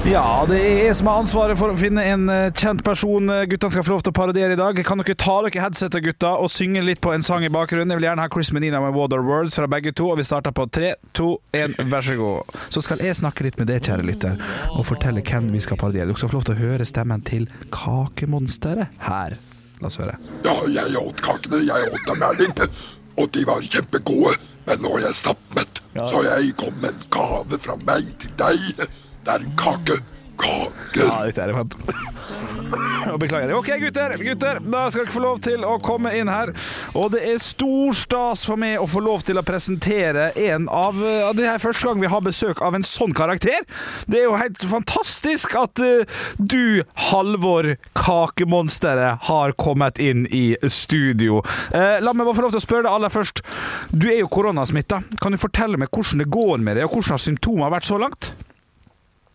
Ja, 0.05 0.45
det 0.49 0.59
er 0.61 0.83
jeg 0.85 0.97
som 0.99 1.09
har 1.09 1.23
ansvaret 1.23 1.57
for 1.57 1.73
å 1.73 1.79
finne 1.81 2.03
en 2.05 2.27
eh, 2.29 2.51
kjent 2.53 2.83
person 2.85 3.33
eh, 3.33 3.47
guttene 3.49 3.73
skal 3.73 3.87
få 3.87 3.95
lov 3.95 4.03
til 4.05 4.13
å 4.13 4.19
parodiere 4.19 4.53
i 4.53 4.59
dag. 4.61 4.83
Kan 4.85 5.01
dere 5.01 5.17
ta 5.17 5.39
dere 5.47 5.63
headsetet, 5.65 6.05
gutta, 6.05 6.35
og 6.37 6.53
synge 6.53 6.83
litt 6.85 7.01
på 7.05 7.15
en 7.15 7.25
sang 7.25 7.47
i 7.47 7.53
bakgrunnen? 7.53 7.95
Jeg 7.95 8.03
vil 8.03 8.09
gjerne 8.11 8.27
ha 8.27 8.33
Chris 8.35 8.53
Medina 8.53 8.83
med 8.85 8.93
Water 8.99 9.25
Words 9.25 9.57
fra 9.57 9.71
begge 9.71 9.95
to, 9.97 10.11
og 10.13 10.21
vi 10.21 10.27
starter 10.29 10.53
på 10.53 10.69
tre, 10.77 10.93
to, 11.17 11.31
én, 11.57 11.73
vær 11.89 12.05
så 12.05 12.19
god. 12.21 12.53
Så 12.69 12.85
skal 12.85 13.01
jeg 13.09 13.17
snakke 13.23 13.49
litt 13.49 13.57
med 13.57 13.73
deg, 13.73 13.81
kjære 13.89 14.05
lytter, 14.11 14.37
og 14.75 14.85
fortelle 14.91 15.25
hvem 15.25 15.49
vi 15.57 15.65
skal 15.65 15.81
parodiere. 15.81 16.11
Dere 16.13 16.21
skal 16.21 16.35
få 16.35 16.41
lov 16.43 16.51
til 16.51 16.59
å 16.59 16.67
høre 16.67 16.91
stemmen 16.93 17.25
til 17.25 17.49
Kakemonsteret 17.73 18.93
her. 19.09 19.41
La 19.81 19.89
oss 19.89 19.97
høre. 20.03 20.21
Ja, 20.45 20.59
jeg 20.69 21.01
åt 21.01 21.25
kakene. 21.25 21.65
Jeg 21.65 21.89
åt 21.95 22.07
dem, 22.13 22.29
Erling. 22.29 22.55
Og 23.19 23.33
de 23.33 23.49
var 23.49 23.65
kjempegode. 23.65 24.37
Men 24.69 24.83
nå 24.85 24.91
er 24.99 25.07
jeg 25.09 25.19
stappmett, 25.23 25.83
så 25.97 26.23
jeg 26.27 26.53
kom 26.61 26.77
med 26.83 26.93
en 26.93 27.07
gave 27.15 27.59
fra 27.65 27.77
meg 27.89 28.11
til 28.21 28.35
deg. 28.39 28.85
Det 29.25 29.33
er 29.35 29.45
en 29.47 29.55
kake. 29.61 29.97
Kake. 30.39 31.03
Ja, 31.03 31.23
dette 31.27 31.47
er. 31.47 31.55
Og 33.09 33.17
Beklager. 33.23 33.55
Ok, 33.57 33.71
gutter, 33.81 34.15
gutter, 34.21 34.59
da 34.61 34.83
skal 34.93 35.07
dere 35.07 35.15
få 35.15 35.23
lov 35.23 35.39
til 35.45 35.65
å 35.65 35.79
komme 35.83 36.13
inn 36.19 36.29
her. 36.29 36.53
Og 36.99 37.13
det 37.15 37.23
er 37.31 37.41
stor 37.41 37.97
stas 37.97 38.45
for 38.49 38.61
meg 38.61 38.77
å 38.83 38.89
få 38.91 39.01
lov 39.05 39.25
til 39.25 39.41
å 39.41 39.45
presentere 39.47 40.31
en 40.49 40.69
av 40.69 40.79
av 40.89 41.37
Det 41.37 41.47
er 41.47 41.61
første 41.63 41.87
gang 41.87 42.01
vi 42.01 42.11
har 42.11 42.23
besøk 42.25 42.63
av 42.65 42.77
en 42.77 42.87
sånn 42.87 43.15
karakter. 43.17 43.65
Det 44.07 44.23
er 44.23 44.27
jo 44.27 44.39
helt 44.41 44.65
fantastisk 44.71 45.55
at 45.59 45.81
eh, 45.85 46.09
du, 46.39 46.83
Halvor 47.09 47.75
Kakemonsteret, 47.99 49.29
har 49.29 49.55
kommet 49.61 50.01
inn 50.03 50.27
i 50.35 50.57
studio. 50.73 51.43
Eh, 51.73 51.99
la 52.05 52.15
meg 52.15 52.29
bare 52.29 52.39
få 52.39 52.47
lov 52.47 52.57
til 52.57 52.63
å 52.63 52.67
spørre 52.67 52.89
deg 52.89 52.95
aller 52.95 53.15
først. 53.15 53.45
Du 53.93 54.09
er 54.11 54.21
jo 54.23 54.33
koronasmitta. 54.33 55.03
Kan 55.23 55.35
du 55.35 55.41
fortelle 55.41 55.81
meg 55.81 55.93
hvordan 55.93 56.25
det 56.25 56.31
går 56.33 56.63
med 56.63 56.79
deg, 56.79 56.89
og 56.89 56.99
hvordan 56.99 57.17
har 57.17 57.27
symptomene 57.29 57.73
vært 57.75 57.91
så 57.91 58.01
langt? 58.01 58.33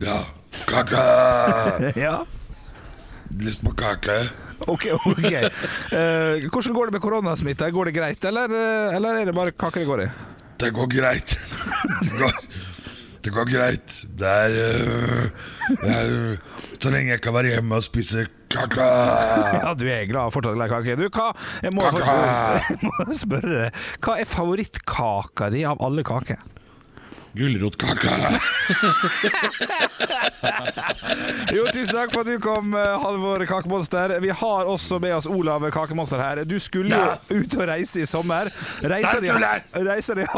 Ja, 0.06 0.20
kake. 0.68 1.04
Ja. 2.06 2.16
Lyst 3.40 3.64
på 3.66 3.72
kake? 3.74 4.18
Ok, 4.68 4.86
ok. 4.94 5.32
Eh, 5.34 6.44
hvordan 6.52 6.74
går 6.76 6.86
det 6.86 6.94
med 6.94 7.02
koronasmitte? 7.02 7.72
Går 7.74 7.90
det 7.90 7.96
greit, 7.96 8.26
eller, 8.30 8.52
eh, 8.54 8.96
eller 8.96 9.22
er 9.22 9.26
det 9.26 9.36
bare 9.36 9.52
kake 9.52 9.82
det 9.82 9.88
går 9.90 10.04
i? 10.06 10.12
Det 10.62 10.70
går 10.76 10.88
greit. 10.94 11.34
Det 12.04 12.14
går, 12.20 12.38
det 13.26 13.34
går 13.34 13.50
greit. 13.50 13.98
Det 14.20 14.30
er, 14.30 14.56
øh, 14.78 15.26
det 15.82 15.90
er 15.90 16.38
Så 16.80 16.92
lenge 16.92 17.12
jeg 17.12 17.22
kan 17.24 17.34
være 17.34 17.56
hjemme 17.56 17.76
og 17.76 17.84
spise 17.84 18.28
kake. 18.54 18.88
Ja, 19.64 19.74
du 19.74 19.86
er 19.90 20.06
glad 20.08 20.32
fortsatt 20.32 20.56
glad 20.56 20.70
i 20.70 20.74
kake. 20.76 20.96
Du, 21.02 21.08
hva 21.10 21.32
Jeg 21.64 21.74
må, 21.74 21.90
Kake! 21.90 22.18
jeg 22.70 22.80
må 22.84 23.18
spørre. 23.18 23.72
Hva 24.04 24.20
er 24.22 24.30
favorittkaka 24.30 25.50
di 25.54 25.64
av 25.68 25.82
alle 25.84 26.04
kaker? 26.08 26.40
Gulrotkake. 27.34 28.10
Jo, 31.54 31.66
tusen 31.72 31.96
takk 31.96 32.13
for 32.13 32.24
at 32.24 32.30
du 32.30 32.40
kom, 32.42 32.74
eh, 32.78 32.94
Halvor 33.04 33.44
Kakemonster. 33.48 34.16
Vi 34.24 34.30
har 34.30 34.70
også 34.70 35.00
med 35.00 35.16
oss 35.16 35.28
Olav 35.30 35.66
Kakemonster 35.72 36.22
her. 36.22 36.44
Du 36.48 36.58
skulle 36.60 36.98
jo 36.98 37.40
ut 37.40 37.56
og 37.58 37.68
reise 37.70 38.04
i 38.04 38.08
sommer. 38.10 38.50
Reiser 38.82 39.24
i, 39.24 39.32
reiser 39.86 40.24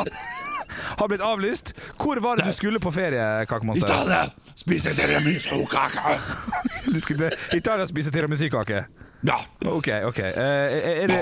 har, 1.00 1.08
blitt 1.08 1.22
avlyst. 1.24 1.74
Hvor 2.02 2.20
var 2.24 2.40
det 2.40 2.50
du 2.50 2.54
skulle 2.56 2.80
på 2.80 2.92
ferie, 2.92 3.46
Kakemonster? 3.50 3.88
Italia 3.88 4.26
spiser 4.56 4.98
tiramisu-kake. 4.98 6.20
Du 6.96 7.00
skulle 7.02 7.30
til 7.30 7.58
Italia 7.58 7.88
spise 7.90 8.12
tiramisu-kake? 8.12 8.84
Ja. 9.26 9.40
Ok, 9.66 9.90
ok. 10.06 10.20
Eh, 10.20 11.04
er 11.04 11.08
det 11.10 11.22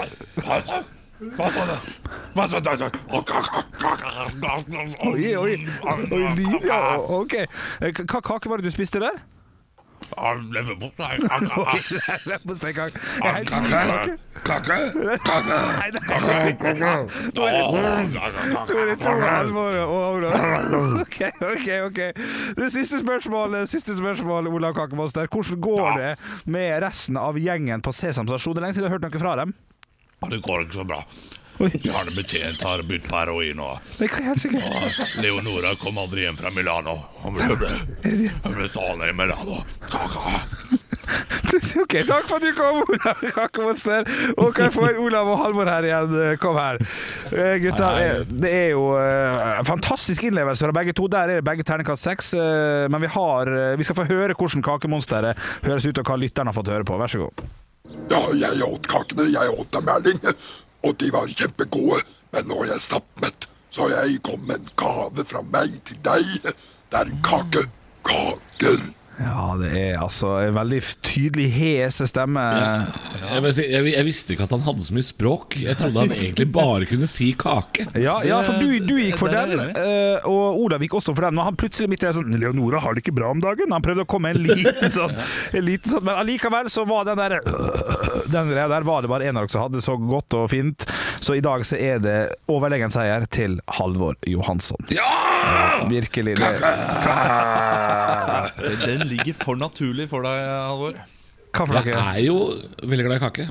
Hva 1.38 1.48
sa 1.54 1.66
du? 1.66 1.76
Hva 2.34 2.48
sa 2.48 2.60
du? 2.60 2.88
Oi, 5.12 5.36
oi, 5.36 5.54
oi 6.12 6.24
lyd, 6.38 6.66
ja. 6.68 6.82
Ok. 6.98 7.34
Eh, 7.44 7.92
Hva 8.04 8.22
kake 8.22 8.50
var 8.52 8.58
det 8.62 8.70
du 8.70 8.76
spiste 8.76 9.00
der? 9.04 9.22
Leverpostei. 10.54 11.16
Leverpostei-kake. 12.28 13.00
Er 13.24 13.44
Kake. 13.48 14.18
kake. 14.44 14.78
Ok, 21.02 21.22
ok, 21.42 21.68
ok. 21.88 22.00
Det 22.58 22.72
siste 22.74 23.00
spørsmålet, 23.00 23.70
siste 23.70 23.96
spørsmål, 23.98 24.48
Olav 24.48 24.74
Kakemonster. 24.74 25.28
Hvordan 25.32 25.62
går 25.62 25.98
det 25.98 26.16
med 26.46 26.84
resten 26.84 27.18
av 27.18 27.38
gjengen 27.40 27.82
på 27.82 27.92
Sesam 27.96 28.28
stasjon? 28.28 28.54
Det 28.56 28.62
er 28.62 28.66
lenge 28.68 28.76
siden 28.78 28.88
jeg 28.90 28.92
har 28.92 28.98
hørt 29.00 29.08
noe 29.08 29.24
fra 29.24 29.36
dem. 29.40 29.54
Ja, 30.24 30.30
Det 30.30 30.42
går 30.42 30.62
ikke 30.62 30.74
så 30.74 30.84
bra. 30.88 31.04
Oi. 31.62 31.70
Jarle 31.86 32.12
Betjent 32.16 32.62
har 32.66 32.82
begynt 32.82 33.06
på 33.08 33.18
heroin, 33.20 33.60
og 33.60 33.80
Det 34.00 34.10
og 34.10 35.22
Leonora 35.22 35.76
kom 35.80 36.00
aldri 36.02 36.26
hjem 36.26 36.40
fra 36.40 36.50
Milano. 36.50 36.96
Hun 37.22 37.36
ble, 37.38 37.56
ble, 37.60 38.32
ble 38.48 38.70
stående 38.72 39.12
i 39.12 39.16
Milano. 39.16 39.62
Ok, 41.84 41.96
takk 42.08 42.26
for 42.30 42.40
at 42.40 42.46
du 42.46 42.54
kom, 42.58 42.80
Olav 42.82 43.20
Kakemonster. 43.36 44.08
Og 44.40 44.54
kan 44.56 44.70
jeg 44.70 44.74
få 44.74 44.88
Olav 45.04 45.30
og 45.30 45.38
Halvor 45.42 45.70
her 45.70 45.86
igjen? 45.86 46.16
Kom 46.42 46.58
her. 46.58 46.80
Eh, 47.30 47.58
Gutta, 47.62 47.90
eh, 48.02 48.24
det 48.26 48.50
er 48.50 48.70
jo 48.72 48.88
eh, 48.98 49.60
fantastisk 49.68 50.24
innlevelse 50.26 50.66
fra 50.66 50.74
begge 50.80 50.96
to. 50.98 51.06
Der 51.12 51.28
er 51.28 51.42
det 51.42 51.46
begge 51.46 51.66
terningkast 51.68 52.08
seks. 52.08 52.34
Men 52.90 53.04
vi, 53.04 53.12
har, 53.14 53.52
vi 53.78 53.86
skal 53.86 54.00
få 54.00 54.08
høre 54.10 54.38
hvordan 54.38 54.66
Kakemonsteret 54.66 55.38
høres 55.68 55.86
ut, 55.86 56.00
og 56.00 56.10
hva 56.10 56.18
lytterne 56.24 56.50
har 56.50 56.58
fått 56.58 56.74
høre 56.74 56.88
på. 56.88 56.98
Vær 56.98 57.12
så 57.12 57.28
god. 57.28 57.46
Ja, 58.10 58.20
jeg 58.34 58.64
åt 58.64 58.88
kakene. 58.88 59.26
Jeg 59.34 59.50
åt 59.60 59.72
dem, 59.76 59.90
Erling. 59.92 60.20
Og 60.88 60.96
de 61.00 61.10
var 61.12 61.28
kjempegode. 61.28 62.00
Men 62.32 62.48
nå 62.50 62.62
er 62.64 62.74
jeg 62.74 62.86
stappmett, 62.86 63.48
så 63.74 63.90
jeg 63.92 64.22
kom 64.26 64.48
med 64.48 64.62
en 64.62 64.72
gave 64.80 65.26
fra 65.28 65.44
meg 65.54 65.76
til 65.90 66.00
deg. 66.06 66.32
Det 66.44 67.00
er 67.02 67.12
en 67.12 67.24
kake. 67.28 67.68
Kaken. 68.08 68.94
Ja, 69.22 69.54
det 69.60 69.70
er 69.78 70.00
altså 70.02 70.32
en 70.42 70.56
veldig 70.56 70.80
tydelig 71.06 71.46
hes 71.54 72.00
stemme. 72.10 72.42
Jeg, 73.22 73.54
si, 73.54 73.66
jeg, 73.70 73.86
jeg 73.94 74.06
visste 74.08 74.34
ikke 74.34 74.48
at 74.48 74.56
han 74.56 74.64
hadde 74.66 74.86
så 74.86 74.96
mye 74.96 75.06
språk. 75.06 75.58
Jeg 75.62 75.78
trodde 75.78 76.06
han 76.08 76.16
egentlig 76.16 76.48
bare 76.54 76.88
kunne 76.90 77.10
si 77.10 77.30
kake. 77.38 77.86
Ja, 78.02 78.18
ja, 78.26 78.40
for 78.46 78.58
du, 78.58 78.80
du 78.88 78.96
gikk 78.98 79.20
for 79.22 79.34
den, 79.34 79.54
eh, 79.70 80.26
og 80.30 80.64
Olav 80.66 80.82
gikk 80.84 80.98
også 80.98 81.14
for 81.14 81.28
den. 81.28 81.38
Men 81.38 81.50
han 81.52 81.60
plutselig 81.60 81.92
midt 81.92 82.06
i 82.06 82.10
det 82.10 82.16
sånn 82.18 82.34
'Leonora 82.34 82.82
har 82.82 82.98
det 82.98 83.06
ikke 83.06 83.16
bra 83.20 83.30
om 83.36 83.44
dagen'. 83.44 83.74
Han 83.76 83.86
prøvde 83.86 84.08
å 84.08 84.10
komme 84.10 84.34
med 84.34 84.42
en 84.42 84.58
liten 84.58 84.94
sånn, 84.94 85.14
en 85.58 85.66
liten 85.66 85.92
sånn 85.92 86.06
Men 86.08 86.20
allikevel 86.22 86.70
så 86.72 86.86
var 86.88 87.06
den 87.10 87.20
der 87.20 87.38
Den 88.34 88.50
greia 88.50 88.70
der 88.72 88.86
var 88.88 89.04
det 89.04 89.12
bare 89.12 89.28
en 89.30 89.38
av 89.38 89.46
dere 89.46 89.54
som 89.54 89.66
hadde 89.68 89.82
så 89.84 89.98
godt 90.00 90.34
og 90.40 90.50
fint. 90.54 90.88
Så 91.24 91.38
i 91.38 91.44
dag 91.44 91.66
så 91.68 91.78
er 91.78 92.02
det 92.02 92.18
overlegen 92.52 92.92
seier 92.94 93.28
til 93.32 93.60
Halvor 93.78 94.18
Johansson. 94.28 94.80
Ja! 94.94 95.86
Virkelig. 95.90 96.38
Det, 96.40 96.50
Den 98.86 99.06
ligger 99.12 99.36
for 99.38 99.60
naturlig 99.60 100.10
for 100.12 100.26
deg, 100.26 100.48
Halvor. 100.50 100.98
Jeg 101.86 101.94
er 101.94 102.24
jo 102.26 102.38
veldig 102.82 103.06
glad 103.08 103.20
i 103.20 103.24
kake. 103.28 103.48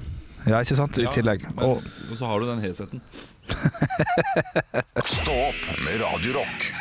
Ja, 0.49 0.59
ikke 0.59 0.75
sant? 0.79 0.99
I 0.99 1.07
tillegg. 1.15 1.45
Men, 1.55 1.65
Og, 1.69 1.85
og 2.11 2.17
så 2.19 2.27
har 2.27 2.43
du 2.43 2.49
den 2.51 2.63
hesheten. 2.65 3.03
Stå 5.17 5.37
opp 5.51 5.69
med 5.85 6.01
Radio 6.03 6.41
Rock. 6.41 6.73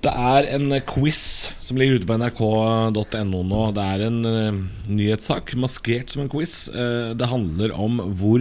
Det 0.00 0.10
er 0.16 0.46
en 0.54 0.72
quiz 0.88 1.50
som 1.60 1.76
ligger 1.76 1.98
ute 2.00 2.08
på 2.08 2.16
nrk.no 2.16 3.42
nå. 3.44 3.64
Det 3.76 3.82
er 3.84 4.04
en 4.06 4.16
uh, 4.24 4.60
nyhetssak 4.88 5.52
maskert 5.60 6.14
som 6.14 6.22
en 6.24 6.30
quiz. 6.32 6.54
Uh, 6.72 7.12
det 7.20 7.28
handler 7.28 7.74
om 7.76 8.00
hvor 8.16 8.40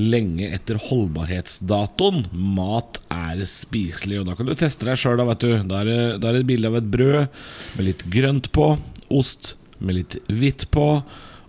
lenge 0.00 0.48
etter 0.48 0.80
holdbarhetsdatoen 0.88 2.24
mat 2.32 3.02
er 3.12 3.44
spiselig. 3.44 4.22
Og 4.22 4.30
Da 4.30 4.38
kan 4.38 4.48
du 4.48 4.56
teste 4.56 4.88
deg 4.88 4.96
sjøl. 4.96 5.20
Da, 5.20 5.28
vet 5.28 5.44
du. 5.44 5.52
da 5.68 5.84
er 5.84 5.92
da 6.16 6.32
er 6.32 6.38
det 6.38 6.44
et 6.46 6.52
bilde 6.54 6.72
av 6.72 6.80
et 6.80 6.92
brød 6.96 7.20
med 7.76 7.88
litt 7.90 8.08
grønt 8.08 8.52
på. 8.56 8.72
Ost, 9.12 9.58
med 9.84 10.00
litt 10.00 10.20
hvitt 10.32 10.70
på. 10.72 10.90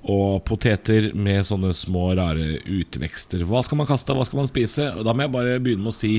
Og 0.10 0.42
poteter 0.48 1.14
med 1.16 1.48
sånne 1.48 1.72
små, 1.76 2.10
rare 2.20 2.58
utvekster. 2.68 3.48
Hva 3.48 3.64
skal 3.64 3.80
man 3.80 3.88
kaste, 3.88 4.12
hva 4.12 4.28
skal 4.28 4.44
man 4.44 4.52
spise? 4.52 4.92
Og 4.98 5.08
Da 5.08 5.16
må 5.16 5.24
jeg 5.24 5.38
bare 5.40 5.62
begynne 5.64 5.88
med 5.88 5.96
å 5.96 6.02
si 6.04 6.18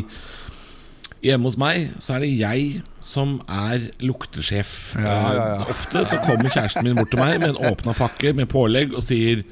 Hjemme 1.20 1.50
hos 1.50 1.56
meg 1.60 1.90
så 2.00 2.16
er 2.16 2.24
det 2.24 2.30
jeg 2.32 2.82
som 3.04 3.38
er 3.44 3.90
luktesjef. 4.00 4.94
Ja, 4.96 5.02
ja, 5.04 5.32
ja. 5.36 5.56
Eh, 5.60 5.72
Ofte 5.74 6.04
så 6.08 6.20
kommer 6.24 6.48
kjæresten 6.48 6.86
min 6.86 6.96
bort 6.96 7.12
til 7.12 7.20
meg 7.20 7.40
med 7.42 7.52
en 7.52 7.72
åpna 7.72 7.96
pakke 7.96 8.32
med 8.36 8.48
pålegg 8.52 8.94
og 8.96 9.04
sier 9.04 9.44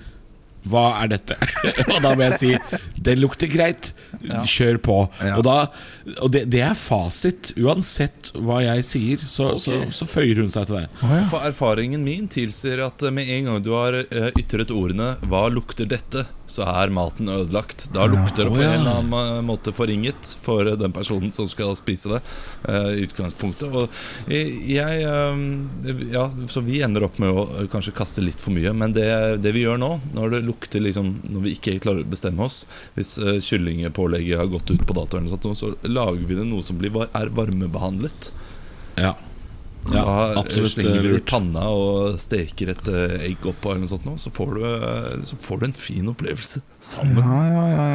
hva 0.69 0.87
er 1.03 1.13
dette? 1.13 1.37
og 1.95 2.01
da 2.03 2.13
må 2.17 2.27
jeg 2.27 2.39
si 2.41 2.81
Den 3.05 3.21
lukter 3.23 3.49
greit, 3.49 3.93
kjør 4.49 4.81
på. 4.85 4.97
Ja. 5.23 5.37
Og, 5.39 5.45
da, 5.47 5.57
og 6.19 6.33
det, 6.35 6.45
det 6.53 6.65
er 6.67 6.75
fasit. 6.77 7.53
Uansett 7.61 8.33
hva 8.35 8.61
jeg 8.65 8.85
sier, 8.89 9.23
så, 9.31 9.53
så, 9.63 9.79
så 9.95 10.09
føyer 10.09 10.43
hun 10.43 10.53
seg 10.53 10.69
til 10.69 10.81
det. 10.81 10.89
For 11.31 11.45
erfaringen 11.47 12.05
min 12.05 12.29
tilsier 12.33 12.83
at 12.85 13.07
med 13.15 13.31
en 13.39 13.53
gang 13.53 13.63
du 13.65 13.71
har 13.77 14.01
eh, 14.03 14.29
ytret 14.41 14.75
ordene 14.75 15.15
'hva 15.23 15.47
lukter 15.53 15.89
dette', 15.89 16.27
så 16.49 16.65
er 16.65 16.93
maten 16.95 17.29
ødelagt. 17.29 17.87
Da 17.93 18.07
lukter 18.09 18.49
det 18.49 18.55
på 18.55 18.63
en 18.65 18.75
eller 18.81 19.03
annen 19.03 19.45
måte 19.49 19.73
forringet 19.77 20.33
for 20.45 20.65
den 20.81 20.95
personen 20.97 21.33
som 21.35 21.49
skal 21.51 21.75
spise 21.77 22.15
det. 22.15 22.21
eh, 22.69 22.89
I 22.99 23.05
utgangspunktet 23.07 23.69
Og 23.69 23.93
jeg, 24.33 25.03
eh, 25.05 26.03
Ja, 26.13 26.25
så 26.49 26.63
vi 26.65 26.81
ender 26.83 27.05
opp 27.05 27.21
med 27.21 27.31
å 27.31 27.45
eh, 27.61 27.69
kanskje 27.71 27.95
kaste 27.97 28.25
litt 28.25 28.41
for 28.41 28.57
mye. 28.57 28.73
Men 28.73 28.97
det, 28.97 29.07
det 29.45 29.53
vi 29.53 29.67
gjør 29.67 29.79
nå, 29.83 29.93
når 30.17 30.37
det 30.39 30.43
lukter 30.49 30.81
liksom 30.85 31.15
Når 31.29 31.45
vi 31.47 31.55
ikke 31.59 31.79
klarer 31.85 32.03
å 32.07 32.11
bestemme 32.11 32.49
oss 32.49 32.63
Hvis 32.97 33.19
kyllingpålegget 33.45 34.41
har 34.41 34.51
gått 34.51 34.73
ut 34.73 34.85
på 34.89 34.97
dato, 34.97 35.19
eller 35.19 35.29
noe 35.29 35.37
sånt, 35.39 35.59
så 35.61 35.75
lager 35.89 36.25
vi 36.27 36.39
det 36.39 36.49
noe 36.49 36.65
som 36.65 36.79
blir, 36.81 36.95
er 37.13 37.33
varmebehandlet. 37.35 38.33
Ja, 38.99 39.15
ja 39.95 40.05
da 40.05 40.41
absolutt 40.41 40.75
slenger 40.75 41.07
det 41.07 41.21
i 41.21 41.25
panna 41.29 41.65
og 41.73 42.19
steker 42.21 42.73
et 42.75 42.91
eh, 42.93 43.17
egg 43.31 43.47
oppå, 43.49 43.73
eller 43.73 43.85
noe 43.85 43.93
sånt, 43.93 44.07
nå, 44.09 44.17
så, 44.21 44.33
får 44.35 44.55
du, 44.57 44.65
eh, 44.69 45.11
så 45.29 45.39
får 45.45 45.61
du 45.61 45.69
en 45.69 45.77
fin 45.77 46.13
opplevelse 46.13 46.63
sammen. 46.81 47.19
Ja, 47.19 47.39
ja, 47.49 47.65
ja, 47.69 47.87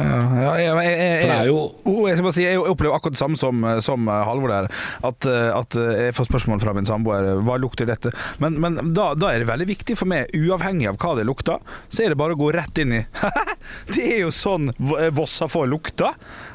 ja. 0.44 0.50
jeg, 0.60 0.64
jeg, 0.64 0.96
jeg, 0.98 1.20
For 1.22 1.30
det 1.30 1.36
er 1.38 1.48
jo 1.48 1.60
Oh, 1.84 2.04
jeg 2.08 2.16
skal 2.18 2.26
bare 2.26 2.36
si, 2.36 2.44
jeg 2.44 2.60
opplever 2.60 2.96
akkurat 2.96 3.14
det 3.14 3.20
samme 3.20 3.38
som, 3.40 3.62
som 3.84 4.08
eh, 4.10 4.20
Halvor 4.28 4.50
der. 4.52 4.68
At, 5.04 5.26
eh, 5.28 5.48
at 5.56 5.76
eh, 5.80 6.00
jeg 6.08 6.16
får 6.18 6.28
spørsmål 6.28 6.60
fra 6.62 6.74
min 6.76 6.88
samboer 6.88 7.28
hva 7.44 7.56
lukter 7.60 7.88
dette. 7.88 8.12
Men, 8.42 8.58
men 8.60 8.92
da, 8.96 9.10
da 9.18 9.30
er 9.32 9.42
det 9.44 9.48
veldig 9.48 9.68
viktig 9.70 9.96
for 10.00 10.10
meg, 10.10 10.32
uavhengig 10.36 10.88
av 10.90 10.98
hva 11.00 11.14
det 11.18 11.26
lukter, 11.28 11.62
så 11.88 12.04
er 12.04 12.12
det 12.14 12.18
bare 12.20 12.36
å 12.36 12.40
gå 12.40 12.50
rett 12.56 12.82
inn 12.84 12.96
i 12.98 13.02
Det 13.94 14.02
er 14.04 14.18
jo 14.26 14.32
sånn 14.34 14.68
Vossa 15.16 15.48
får 15.48 15.70
lukta, 15.72 16.10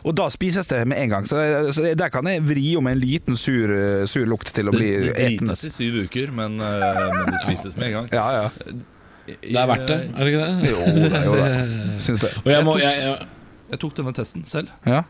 og 0.06 0.14
da 0.18 0.28
spises 0.34 0.70
det 0.70 0.84
med 0.90 1.02
en 1.02 1.14
gang. 1.16 1.30
Så, 1.30 1.40
så 1.74 1.88
der 1.98 2.14
kan 2.14 2.30
jeg 2.30 2.46
vri 2.46 2.68
om 2.78 2.90
en 2.92 3.00
liten 3.02 3.38
sur, 3.40 3.74
sur 4.10 4.30
lukt 4.30 4.54
til 4.54 4.70
å 4.70 4.76
Det, 4.76 4.80
bli 4.82 4.92
det 5.08 5.16
etende. 5.16 5.50
drites 5.56 5.66
i 5.66 5.74
syv 5.74 6.00
uker, 6.06 6.34
men, 6.38 6.60
men 6.62 7.26
det 7.34 7.42
spises 7.46 7.78
med 7.80 7.90
en 7.90 7.98
gang. 8.02 8.10
Ja, 8.14 8.28
ja. 8.44 8.78
Det 9.44 9.60
er 9.60 9.68
verdt 9.70 9.88
det, 9.90 9.98
er 10.10 10.22
det 10.26 10.32
ikke 10.34 10.46
det? 10.46 10.54
Jo, 10.72 10.80
det, 10.96 11.10
jo, 11.26 11.34
det. 11.40 11.50
Syns 12.06 12.22
det. 12.24 12.32
Og 12.44 12.50
jeg 12.54 12.62
må 12.68 12.74
jeg, 12.82 12.94
jeg, 13.06 13.16
Jeg 13.74 13.80
tok 13.84 13.94
denne 14.00 14.14
testen 14.18 14.44
selv, 14.50 14.70
Ja. 14.88 15.02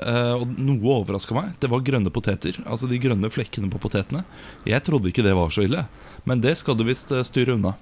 eh, 0.00 0.34
og 0.40 0.46
noe 0.58 0.94
overraska 1.00 1.32
meg. 1.36 1.46
Det 1.62 1.68
var 1.70 1.84
grønne 1.86 2.10
poteter. 2.10 2.54
Altså 2.66 2.88
de 2.90 2.98
grønne 3.02 3.30
flekkene 3.30 3.70
på 3.70 3.78
potetene. 3.82 4.24
Jeg 4.66 4.82
trodde 4.86 5.08
ikke 5.12 5.22
det 5.26 5.36
var 5.38 5.50
så 5.54 5.62
ille, 5.68 5.82
men 6.26 6.42
det 6.42 6.56
skal 6.58 6.74
du 6.80 6.84
visst 6.88 7.12
eh, 7.14 7.22
styre 7.26 7.54
unna. 7.58 7.72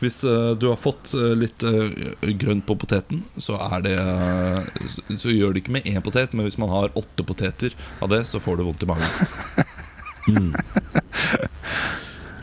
Hvis 0.00 0.22
eh, 0.24 0.54
du 0.56 0.64
har 0.70 0.78
fått 0.80 1.12
eh, 1.12 1.34
litt 1.36 1.60
eh, 1.68 1.92
grønt 2.40 2.64
på 2.64 2.72
poteten, 2.80 3.20
så 3.36 3.58
er 3.66 3.78
det 3.84 3.96
eh, 4.00 4.60
så, 4.88 5.00
så 5.26 5.30
gjør 5.34 5.52
det 5.52 5.60
ikke 5.66 5.76
med 5.76 5.84
én 5.92 6.00
potet, 6.06 6.32
men 6.32 6.48
hvis 6.48 6.56
man 6.62 6.72
har 6.72 6.88
åtte 6.96 7.22
poteter 7.28 7.70
av 8.00 8.08
det, 8.14 8.22
så 8.30 8.40
får 8.40 8.56
du 8.56 8.62
vondt 8.70 8.86
i 8.86 8.88
magen. 8.88 9.10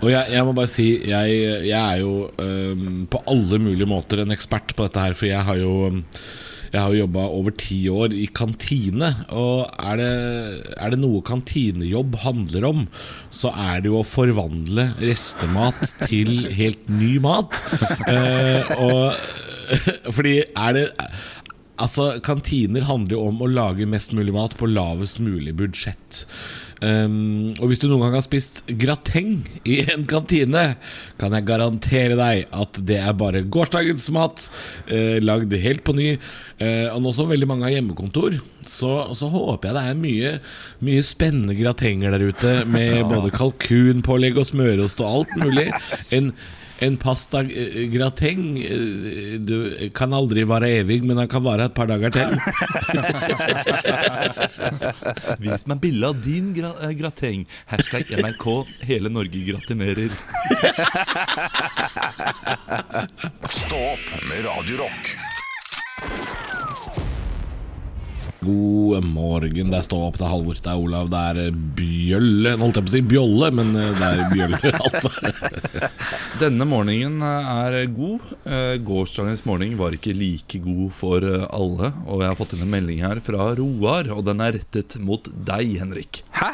Og 0.01 0.11
jeg, 0.11 0.29
jeg 0.35 0.45
må 0.45 0.51
bare 0.57 0.69
si 0.69 0.87
Jeg, 1.09 1.37
jeg 1.65 1.77
er 1.77 2.01
jo 2.03 2.27
um, 2.37 3.05
på 3.09 3.21
alle 3.31 3.57
mulige 3.63 3.87
måter 3.89 4.21
en 4.21 4.35
ekspert 4.35 4.75
på 4.77 4.85
dette 4.85 5.05
her 5.07 5.15
For 5.17 5.29
jeg 5.29 5.41
har 5.47 5.57
jo 5.57 5.71
øhm, 5.87 6.03
Jeg 6.73 6.81
har 6.83 6.91
jo 6.93 6.99
jobbet 6.99 7.33
over 7.39 7.55
ti 7.57 7.79
år 7.89 8.13
i 8.13 8.27
kantine 8.37 9.09
Og 9.33 9.65
er 9.79 9.97
det, 10.01 10.11
er 10.77 10.93
det 10.93 10.99
noe 11.01 11.23
kantinejobb 11.25 12.19
handler 12.25 12.67
om 12.69 12.85
Så 13.33 13.49
er 13.55 13.81
det 13.81 13.89
jo 13.89 14.01
å 14.03 14.05
forvandle 14.07 14.91
restemat 15.01 15.81
til 16.05 16.45
helt 16.59 16.85
ny 16.91 17.15
mat 17.23 17.57
Eh, 18.13 18.69
Og 18.77 19.17
Fordi 20.15 20.37
er 20.45 20.77
det 20.77 20.85
Altså, 21.77 22.15
Kantiner 22.25 22.87
handler 22.87 23.13
jo 23.13 23.25
om 23.29 23.41
å 23.45 23.47
lage 23.51 23.85
mest 23.85 24.09
mulig 24.17 24.31
mat 24.33 24.55
på 24.57 24.65
lavest 24.65 25.19
mulig 25.21 25.51
budsjett. 25.59 26.23
Um, 26.77 27.55
og 27.57 27.71
hvis 27.71 27.81
du 27.81 27.87
noen 27.87 28.03
gang 28.05 28.17
har 28.19 28.25
spist 28.25 28.61
grateng 28.79 29.39
i 29.65 29.79
en 29.89 30.05
kantine, 30.09 30.65
kan 31.17 31.33
jeg 31.33 31.47
garantere 31.47 32.17
deg 32.19 32.43
at 32.53 32.81
det 32.85 32.99
er 33.01 33.15
bare 33.17 33.41
gårsdagens 33.41 34.09
mat, 34.13 34.45
uh, 34.91 35.17
lagd 35.23 35.55
helt 35.57 35.83
på 35.87 35.95
ny. 35.97 36.11
Uh, 36.61 36.93
og 36.93 37.01
nå 37.05 37.13
som 37.15 37.31
veldig 37.31 37.49
mange 37.49 37.67
har 37.67 37.77
hjemmekontor, 37.77 38.37
så, 38.67 38.91
så 39.17 39.29
håper 39.31 39.71
jeg 39.71 39.77
det 39.77 39.85
er 39.87 39.99
mye, 40.03 40.35
mye 40.85 41.07
spennende 41.07 41.57
gratenger 41.57 42.13
der 42.13 42.29
ute, 42.29 42.53
med 42.69 43.01
både 43.13 43.33
kalkunpålegg 43.33 44.37
og 44.41 44.49
smørost 44.51 45.01
og 45.01 45.21
alt 45.21 45.35
mulig. 45.41 45.69
En 46.13 46.33
en 46.79 46.97
pasta 46.97 47.41
eh, 47.41 47.87
grateng 47.89 48.57
eh, 48.61 49.39
Du 49.39 49.89
kan 49.97 50.13
aldri 50.13 50.43
være 50.47 50.69
evig, 50.81 51.01
men 51.05 51.17
den 51.19 51.29
kan 51.31 51.43
vare 51.45 51.67
et 51.67 51.75
par 51.77 51.89
dager 51.89 52.13
til. 52.13 52.35
Vis 55.43 55.67
meg 55.69 55.81
bilde 55.83 56.11
av 56.11 56.21
din 56.25 56.51
gra 56.57 56.73
eh, 56.85 56.93
grateng. 56.97 57.47
Hashtag 57.71 58.13
NRK 58.21 58.47
Hele 58.89 59.13
Norge 59.13 59.43
gratinerer. 59.47 60.13
Stå 63.47 63.83
opp 63.95 64.13
med 64.29 64.45
Radio 64.47 64.87
God 68.47 69.03
morgen, 69.03 69.71
det 69.71 69.79
er 69.79 69.85
Stå 69.85 69.99
opp, 70.07 70.17
det 70.19 70.23
er 70.23 70.31
Halvor, 70.31 70.59
det 70.63 70.71
er 70.71 70.79
Olav, 70.79 71.09
det 71.11 71.21
er 71.31 71.39
eh, 71.41 71.57
Bjølle 71.77 72.53
Nå 72.55 72.67
holdt 72.67 72.79
jeg 72.79 72.85
på 72.85 72.91
å 72.91 72.95
si 72.95 73.01
Bjolle, 73.11 73.49
men 73.59 73.73
eh, 73.75 73.89
det 73.97 74.07
er 74.07 74.21
Bjølle, 74.31 74.71
altså. 74.87 75.11
Denne 76.43 76.67
morgenen 76.69 77.23
eh, 77.25 77.51
er 77.67 77.91
god. 77.91 78.31
Eh, 78.47 78.75
Gårsdagens 78.87 79.43
morgen 79.49 79.75
var 79.79 79.97
ikke 79.97 80.15
like 80.15 80.61
god 80.63 80.95
for 80.95 81.27
alle. 81.27 81.91
Og 82.07 82.23
jeg 82.23 82.31
har 82.31 82.39
fått 82.39 82.55
inn 82.55 82.63
en 82.63 82.71
melding 82.71 83.03
her 83.03 83.21
fra 83.23 83.51
Roar, 83.59 84.11
og 84.15 84.23
den 84.29 84.43
er 84.45 84.55
rettet 84.59 84.95
mot 85.03 85.27
deg, 85.27 85.75
Henrik. 85.81 86.23
Hæ? 86.37 86.53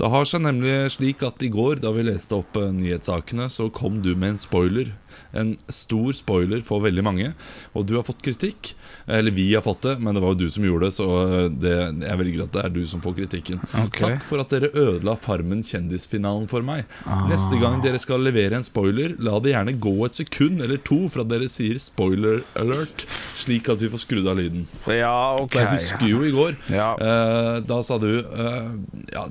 Det 0.00 0.08
har 0.08 0.24
seg 0.24 0.40
nemlig 0.46 0.76
slik 0.94 1.20
at 1.26 1.42
i 1.44 1.50
går, 1.52 1.82
da 1.84 1.92
vi 1.92 2.06
leste 2.06 2.38
opp 2.38 2.56
nyhetssakene, 2.56 3.50
så 3.52 3.68
kom 3.68 4.00
du 4.00 4.14
med 4.14 4.34
en 4.34 4.40
spoiler. 4.40 4.94
En 5.34 5.56
stor 5.72 6.12
spoiler 6.16 6.62
for 6.66 6.80
veldig 6.84 7.04
mange. 7.06 7.32
Og 7.74 7.86
du 7.86 7.94
har 7.96 8.04
fått 8.06 8.22
kritikk. 8.22 8.74
Eller 9.06 9.30
vi 9.34 9.48
har 9.54 9.62
fått 9.64 9.82
det, 9.86 9.96
men 10.00 10.14
det 10.14 10.22
var 10.22 10.34
jo 10.34 10.40
du 10.46 10.50
som 10.50 10.64
gjorde 10.64 10.88
det, 10.90 10.94
så 10.96 11.06
eh, 11.26 11.48
det, 11.50 11.74
jeg 12.06 12.18
velger 12.20 12.44
at 12.46 12.52
det 12.56 12.64
er 12.64 12.74
du 12.74 12.82
som 12.86 13.00
får 13.04 13.16
kritikken. 13.20 13.60
Okay. 13.86 14.16
Takk 14.16 14.24
for 14.26 14.42
at 14.42 14.52
dere 14.54 14.70
ødela 14.74 15.16
Farmen 15.20 15.62
kjendisfinalen 15.66 16.48
for 16.50 16.62
meg. 16.66 16.84
Neste 17.30 17.58
gang 17.60 17.80
dere 17.84 17.98
skal 18.02 18.22
levere 18.24 18.58
en 18.60 18.66
spoiler, 18.66 19.16
la 19.22 19.38
det 19.42 19.54
gjerne 19.54 19.76
gå 19.82 19.94
et 20.06 20.18
sekund 20.20 20.62
eller 20.64 20.80
to 20.86 21.02
fra 21.12 21.24
dere 21.24 21.48
sier 21.50 21.78
'spoiler 21.80 22.42
alert', 22.60 23.04
slik 23.40 23.68
at 23.72 23.80
vi 23.82 23.88
får 23.92 24.02
skrudd 24.04 24.26
av 24.30 24.36
lyden. 24.38 24.66
Ja, 24.86 25.36
ok. 25.40 25.54
Jeg 25.58 25.68
husker 25.76 26.06
jo 26.08 26.22
i 26.26 26.30
går 26.34 26.56
Ja. 26.70 26.94
eh, 27.00 27.60
Da 27.66 27.80
sa 27.82 27.98
du 27.98 28.18
eh, 28.20 28.70
ja, 29.14 29.24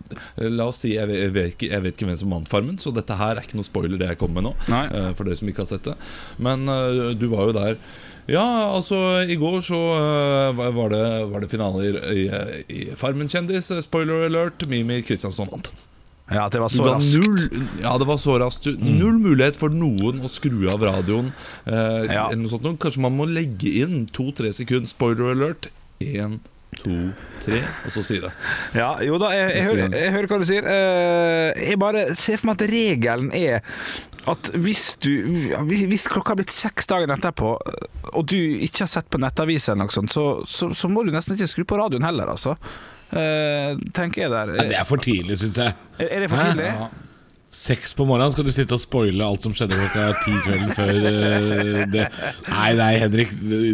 La 0.49 0.65
oss 0.69 0.79
si 0.83 0.93
jeg 0.95 1.07
vet, 1.07 1.19
jeg, 1.19 1.33
vet 1.33 1.53
ikke, 1.55 1.69
jeg 1.71 1.83
vet 1.83 1.93
ikke 1.97 2.07
hvem 2.09 2.17
som 2.17 2.29
vant 2.35 2.49
Farmen, 2.49 2.77
så 2.81 2.93
dette 2.95 3.15
her 3.15 3.37
er 3.37 3.41
ikke 3.45 3.57
noe 3.59 3.67
spoiler, 3.67 3.97
det 3.99 4.07
jeg 4.13 4.17
kommer 4.21 4.41
med 4.41 4.49
nå. 4.49 4.53
Eh, 4.93 5.13
for 5.17 5.23
dere 5.27 5.37
som 5.39 5.47
ikke 5.51 5.63
har 5.65 5.68
sett 5.69 5.88
det. 5.89 5.95
Men 6.38 6.67
eh, 6.69 7.12
du 7.19 7.27
var 7.32 7.49
jo 7.49 7.55
der. 7.58 7.77
Ja, 8.29 8.43
altså, 8.75 8.97
i 9.25 9.34
går 9.41 9.62
så 9.65 9.77
uh, 9.97 10.51
var- 10.75 10.91
det, 10.93 11.03
var 11.32 11.41
det 11.41 11.49
finaler 11.49 11.95
i, 12.13 12.25
i, 12.69 12.82
Farmen 12.99 13.25
kjendis. 13.32 13.71
eh, 13.73 13.79
Spoiler 13.82 14.27
alert, 14.27 14.67
Mimi 14.69 14.99
Kristiansson 15.01 15.49
vant. 15.49 15.71
Ja, 16.29 16.43
det 16.53 16.60
var 16.62 16.69
så 16.69 16.86
raskt. 16.86 17.15
null, 17.17 17.39
ja, 17.82 17.95
det 17.97 18.05
var 18.05 18.19
så 18.21 18.36
raskt. 18.38 18.67
Du- 18.69 18.86
Null 18.86 19.17
mulighet 19.17 19.58
for 19.58 19.73
noen 19.73 20.21
å 20.21 20.29
skru 20.29 20.67
av 20.69 20.84
radioen. 20.86 21.32
Eh, 21.65 22.05
Ja. 22.13 22.27
Kanskje 22.29 23.01
man 23.01 23.17
må 23.17 23.25
legge 23.25 23.71
inn 23.82 24.03
to-tre 24.13 24.51
sekunder. 24.53 24.86
Spoiler 24.91 25.32
alert. 25.34 25.71
Én, 25.99 26.38
to, 26.77 26.95
tre, 27.43 27.60
og 27.86 27.91
så 27.91 28.03
si 28.05 28.19
det. 28.23 28.29
Ja, 28.77 28.91
jo 29.03 29.17
da, 29.21 29.32
jeg, 29.36 29.49
jeg, 29.58 29.63
hører, 29.65 29.95
jeg 29.97 30.12
hører 30.13 30.27
hva 30.32 30.38
du 30.39 30.45
sier. 30.47 30.67
Eh, 30.69 31.63
Jeg 31.71 31.79
bare 31.82 32.03
ser 32.15 32.38
for 32.38 32.51
meg 32.51 32.62
at 32.62 32.69
regelen 32.71 33.32
er 33.36 33.62
at 34.29 34.49
hvis 34.53 34.84
du 35.01 35.10
Hvis, 35.65 35.86
hvis 35.89 36.03
klokka 36.12 36.36
har 36.36 36.38
blitt 36.41 36.51
seks 36.53 36.86
dager 36.91 37.10
etterpå, 37.15 37.53
og 38.13 38.25
du 38.29 38.36
ikke 38.38 38.84
har 38.86 38.91
sett 38.91 39.10
på 39.10 39.17
nettaviser 39.23 39.73
eller 39.73 39.88
noe 39.88 39.95
sånt, 39.95 40.12
så, 40.13 40.25
så, 40.45 40.69
så 40.77 40.89
må 40.91 41.03
du 41.08 41.12
nesten 41.15 41.36
ikke 41.38 41.47
skru 41.49 41.65
på 41.65 41.79
radioen 41.82 42.05
heller, 42.05 42.29
altså. 42.36 42.53
Eh, 43.10 43.73
tenker 43.95 44.27
jeg 44.27 44.32
der. 44.36 44.51
Det 44.69 44.77
er 44.77 44.86
for 44.86 45.01
tidlig, 45.01 45.39
syns 45.41 45.58
jeg. 45.63 45.73
Er 45.97 46.12
er 46.13 46.25
det 46.25 46.29
for 46.29 46.38
Hæ? 46.43 46.51
tidlig? 46.51 46.71
Seks 47.49 47.95
på 47.97 48.05
morgenen 48.05 48.29
skal 48.29 48.45
du 48.45 48.51
sitte 48.53 48.75
og 48.77 48.81
spoile 48.83 49.25
alt 49.25 49.41
som 49.41 49.55
skjedde 49.57 49.73
klokka 49.73 50.03
ti 50.21 50.33
kvelden 50.45 50.73
før 50.77 50.91
eh, 51.09 51.79
det. 51.89 52.03
Nei, 52.45 52.67
nei, 52.77 52.91
Henrik. 53.01 53.31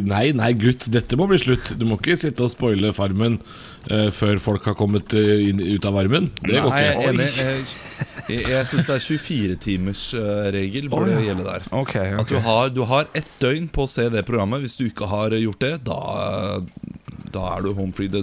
Nei, 0.08 0.30
nei, 0.38 0.54
gutt. 0.56 0.86
Dette 0.96 1.20
må 1.20 1.28
bli 1.28 1.42
slutt. 1.42 1.74
Du 1.76 1.84
må 1.90 1.98
ikke 2.00 2.16
sitte 2.22 2.46
og 2.46 2.54
spoile 2.54 2.94
Farmen 2.96 3.36
eh, 3.92 4.08
før 4.16 4.40
folk 4.40 4.70
har 4.72 4.78
kommet 4.80 5.12
eh, 5.20 5.50
inn, 5.50 5.60
ut 5.60 5.88
av 5.90 6.00
varmen. 6.00 6.32
Det 6.40 6.56
går 6.56 6.72
Nei, 6.72 6.82
jeg 6.86 7.28
ikke. 7.28 7.50
Jeg, 8.32 8.48
jeg 8.54 8.70
syns 8.72 8.88
det 8.88 8.96
er 8.96 9.06
24-timersregel 9.10 10.88
burde 10.94 11.12
oh, 11.12 11.18
ja. 11.18 11.26
gjelde 11.28 11.50
der. 11.50 11.68
Okay, 11.76 12.14
okay. 12.16 12.22
At 12.24 12.32
du 12.32 12.40
har, 12.48 12.72
du 12.80 12.84
har 12.88 13.12
ett 13.12 13.36
døgn 13.44 13.68
på 13.76 13.90
å 13.90 13.92
se 13.92 14.08
det 14.14 14.24
programmet. 14.30 14.64
Hvis 14.64 14.80
du 14.80 14.88
ikke 14.88 15.12
har 15.12 15.36
gjort 15.36 15.68
det, 15.68 15.74
da, 15.92 16.00
da 17.36 17.44
er 17.58 17.66
du 17.68 17.74
home 17.78 17.92
free. 17.96 18.08
Da, 18.08 18.22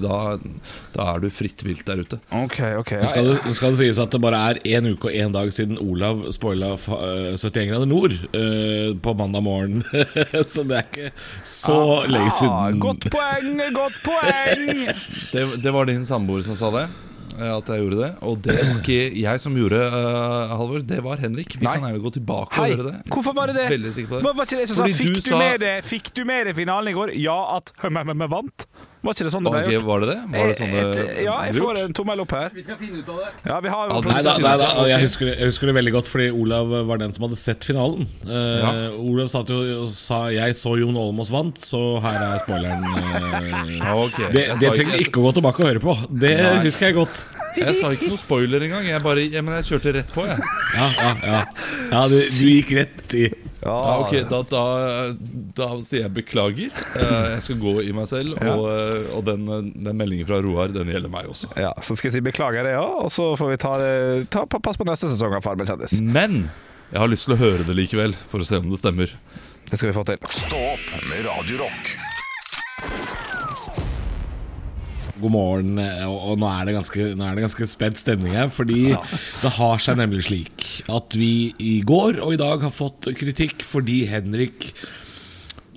da 0.96 1.06
er 1.12 1.20
du 1.22 1.28
fritt 1.32 1.62
vilt 1.66 1.84
der 1.88 2.00
ute. 2.02 2.18
Ok, 2.32 2.58
ok 2.80 2.92
Nå 3.02 3.10
skal, 3.12 3.28
det, 3.30 3.54
skal 3.60 3.74
det 3.76 3.80
sies 3.82 4.00
at 4.02 4.14
det 4.16 4.22
bare 4.24 4.40
er 4.50 4.60
én 4.72 4.88
uke 4.92 5.10
og 5.12 5.18
én 5.20 5.34
dag 5.36 5.52
siden 5.54 5.76
Olav 5.84 6.24
spoila 6.34 6.72
fa- 6.80 6.98
øh, 7.04 7.36
71 7.36 7.68
grader 7.70 7.88
nord 7.92 8.16
uh, 8.32 8.90
på 9.04 9.14
mandag 9.20 9.44
morgen. 9.46 9.84
så 10.52 10.64
det 10.64 10.80
er 10.80 10.88
ikke 10.88 11.12
så 11.44 11.78
lenge 12.08 12.32
Ah, 12.32 12.38
siden. 12.40 12.80
godt 12.82 13.08
poeng, 13.12 13.62
godt 13.76 14.02
poeng! 14.06 14.68
Det, 15.32 15.46
det 15.64 15.72
var 15.74 15.88
din 15.88 16.04
samboer 16.04 16.42
som 16.46 16.56
sa 16.58 16.68
det. 16.74 16.82
eh, 17.38 17.48
At 17.56 17.68
jeg 17.72 17.80
gjorde 17.82 17.98
det. 18.02 18.10
Og 18.28 18.38
det 18.44 18.54
var 18.58 18.72
ikke 18.80 18.98
jeg 19.22 19.40
som 19.42 19.54
gjorde 19.56 19.78
uh, 19.92 20.52
Halvor. 20.56 20.82
Det 20.86 20.98
var 21.04 21.20
Henrik. 21.22 21.56
Vi 21.58 21.64
Nei. 21.66 21.72
kan 21.78 21.86
gjerne 21.88 22.02
gå 22.04 22.12
tilbake 22.18 22.56
Hei, 22.58 22.68
og 22.72 22.76
gjøre 22.76 22.90
det. 22.90 23.12
hvorfor 23.14 23.36
var 23.38 23.50
det 23.52 23.56
det? 23.60 23.66
Veldig 23.72 23.92
sikker 23.96 24.10
på 24.12 24.18
det. 24.20 24.24
Hva 24.26 24.34
var 24.40 24.48
ikke 24.50 24.60
det 24.62 24.68
som 24.70 24.78
sa 24.80 24.84
Fordi 24.86 24.98
fikk 25.00 25.14
du, 25.16 25.20
sa- 25.30 25.40
med 25.40 25.60
det 25.64 25.74
Fikk 25.88 26.12
du 26.18 26.22
med 26.28 26.46
det 26.50 26.56
finalen 26.58 26.92
i 26.92 26.96
går? 26.98 27.14
Ja, 27.22 27.38
at 27.58 27.72
vi 27.82 28.28
vant? 28.36 28.66
Var 29.02 29.16
ikke 29.16 29.24
det 29.26 29.32
sånn 29.34 29.42
det 29.42 29.50
ble 29.50 29.60
Ok, 29.66 29.72
gjort? 29.74 29.84
var 29.88 30.00
det 30.04 30.08
det? 30.12 30.18
Var 30.30 30.46
det 30.46 30.56
sånn 30.60 30.70
det 30.70 30.82
ble 30.86 30.98
gjort? 31.02 31.16
Ja, 31.24 31.36
jeg 31.48 31.54
får 31.58 31.78
en 31.82 31.94
tommel 31.98 32.20
opp 32.22 32.30
her. 32.36 32.50
Vi 32.54 32.62
skal 32.62 32.76
finne 32.78 33.00
ut 33.02 33.08
av 33.10 33.16
det. 33.18 33.30
Ja, 33.50 33.56
vi 33.64 33.68
har 33.72 33.88
jo 33.90 34.00
Nei, 34.06 34.22
da, 34.22 34.34
nei, 34.38 34.52
da, 34.60 34.68
jeg, 34.86 35.00
husker, 35.02 35.26
det- 35.26 35.38
jeg 35.40 35.46
husker 35.50 35.66
det 35.66 35.74
veldig 35.74 35.92
godt, 35.96 36.08
fordi 36.12 36.28
Olav 36.30 36.70
var 36.86 36.98
den 37.02 37.12
som 37.12 37.24
hadde 37.26 37.36
sett 37.42 37.64
finalen. 37.66 38.06
Uh, 38.22 38.30
Ja. 38.62 38.70
Olav 38.94 39.26
satt 39.28 39.48
jo 39.50 39.58
og 39.82 39.88
sa 39.88 40.28
'jeg 40.30 40.54
så 40.54 40.78
Jon 40.78 40.94
Olmås 40.94 41.30
vant', 41.34 41.58
så 41.58 42.00
her 42.00 42.18
er 42.22 42.38
spoileren. 42.46 42.82
Uh, 43.82 44.04
okay. 44.06 44.30
det 44.32 44.60
det 44.60 44.70
trenger 44.78 44.98
ikke 45.02 45.18
å 45.18 45.24
gå 45.26 45.32
tilbake 45.34 45.58
og 45.60 45.66
høre 45.66 45.80
på. 45.82 45.94
Det 46.18 46.36
Nei. 46.38 46.62
husker 46.64 46.86
jeg 46.86 46.94
godt. 46.94 47.10
Jeg 47.58 47.74
sa 47.78 47.90
ikke 47.94 48.08
noe 48.10 48.20
spoiler 48.20 48.64
engang. 48.66 48.86
Jeg 48.88 49.02
bare, 49.04 49.24
jeg, 49.28 49.44
men 49.44 49.58
jeg 49.60 49.68
kjørte 49.72 49.92
rett 49.98 50.12
på, 50.14 50.24
jeg. 50.28 50.38
Ja, 50.76 50.86
ja, 50.96 51.10
ja. 51.26 51.40
ja 51.92 52.02
du, 52.08 52.16
du 52.18 52.44
gikk 52.48 52.70
rett 52.78 53.16
i 53.18 53.24
Ja, 53.62 53.74
ok, 54.02 54.14
da, 54.30 54.40
da, 54.50 54.62
da 55.54 55.66
sier 55.86 56.06
jeg 56.06 56.14
beklager. 56.16 56.72
Eh, 56.98 57.26
Jeg 57.36 57.44
skal 57.44 57.60
gå 57.62 57.76
i 57.84 57.92
meg 57.94 58.08
selv. 58.10 58.34
Og, 58.40 58.64
eh, 58.72 59.12
og 59.14 59.22
den, 59.28 59.44
den 59.76 60.00
meldingen 60.00 60.26
fra 60.26 60.40
Roar, 60.42 60.72
den 60.74 60.90
gjelder 60.90 61.12
meg 61.12 61.28
også. 61.30 61.52
Ja, 61.60 61.70
så 61.84 61.94
skal 61.94 62.10
jeg 62.10 62.16
si 62.18 62.24
beklager 62.26 62.66
det 62.66 62.74
òg, 62.80 63.04
og 63.06 63.12
så 63.14 63.28
får 63.38 63.52
vi 63.52 63.60
ta, 63.62 63.74
ta 64.34 64.46
pass 64.56 64.80
på 64.80 64.88
neste 64.88 65.12
sesong 65.12 65.36
av 65.38 65.44
Farmen 65.46 65.68
kjendis. 65.68 65.98
Men 66.02 66.46
jeg 66.90 67.00
har 67.04 67.12
lyst 67.12 67.28
til 67.28 67.36
å 67.36 67.40
høre 67.40 67.68
det 67.68 67.78
likevel, 67.78 68.16
for 68.32 68.42
å 68.42 68.48
se 68.48 68.58
om 68.58 68.66
det 68.72 68.80
stemmer. 68.82 69.14
Det 69.70 69.78
skal 69.78 69.92
vi 69.92 69.94
få 70.00 70.02
til. 70.10 70.18
Stå 70.42 70.58
opp 70.74 70.90
med 71.06 71.22
Radio 71.28 71.62
Rock. 71.62 71.94
God 75.22 75.34
morgen, 75.34 75.76
eh, 75.80 76.04
og, 76.08 76.32
og 76.32 76.40
nå, 76.42 76.48
er 76.50 76.68
det 76.68 76.76
ganske, 76.76 77.10
nå 77.16 77.26
er 77.26 77.38
det 77.38 77.46
ganske 77.46 77.68
spent 77.70 78.02
stemning 78.02 78.34
her. 78.36 78.50
Fordi 78.52 78.92
det 79.42 79.54
har 79.58 79.82
seg 79.82 80.00
nemlig 80.00 80.26
slik 80.28 80.68
at 80.92 81.18
vi 81.18 81.52
i 81.62 81.76
går 81.86 82.20
og 82.24 82.34
i 82.34 82.40
dag 82.40 82.66
har 82.66 82.74
fått 82.74 83.12
kritikk 83.18 83.64
fordi 83.66 84.02
Henrik 84.10 84.72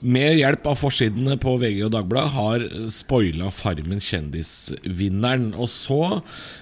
med 0.06 0.36
hjelp 0.38 0.68
av 0.70 0.78
forsidene 0.78 1.36
på 1.42 1.56
VG 1.62 1.80
og 1.88 1.94
Dagbladet 1.96 2.34
har 2.36 2.66
spoila 2.94 3.50
Farmen 3.54 4.02
kjendisvinneren. 4.04 5.48
Og 5.58 5.70
så 5.72 6.20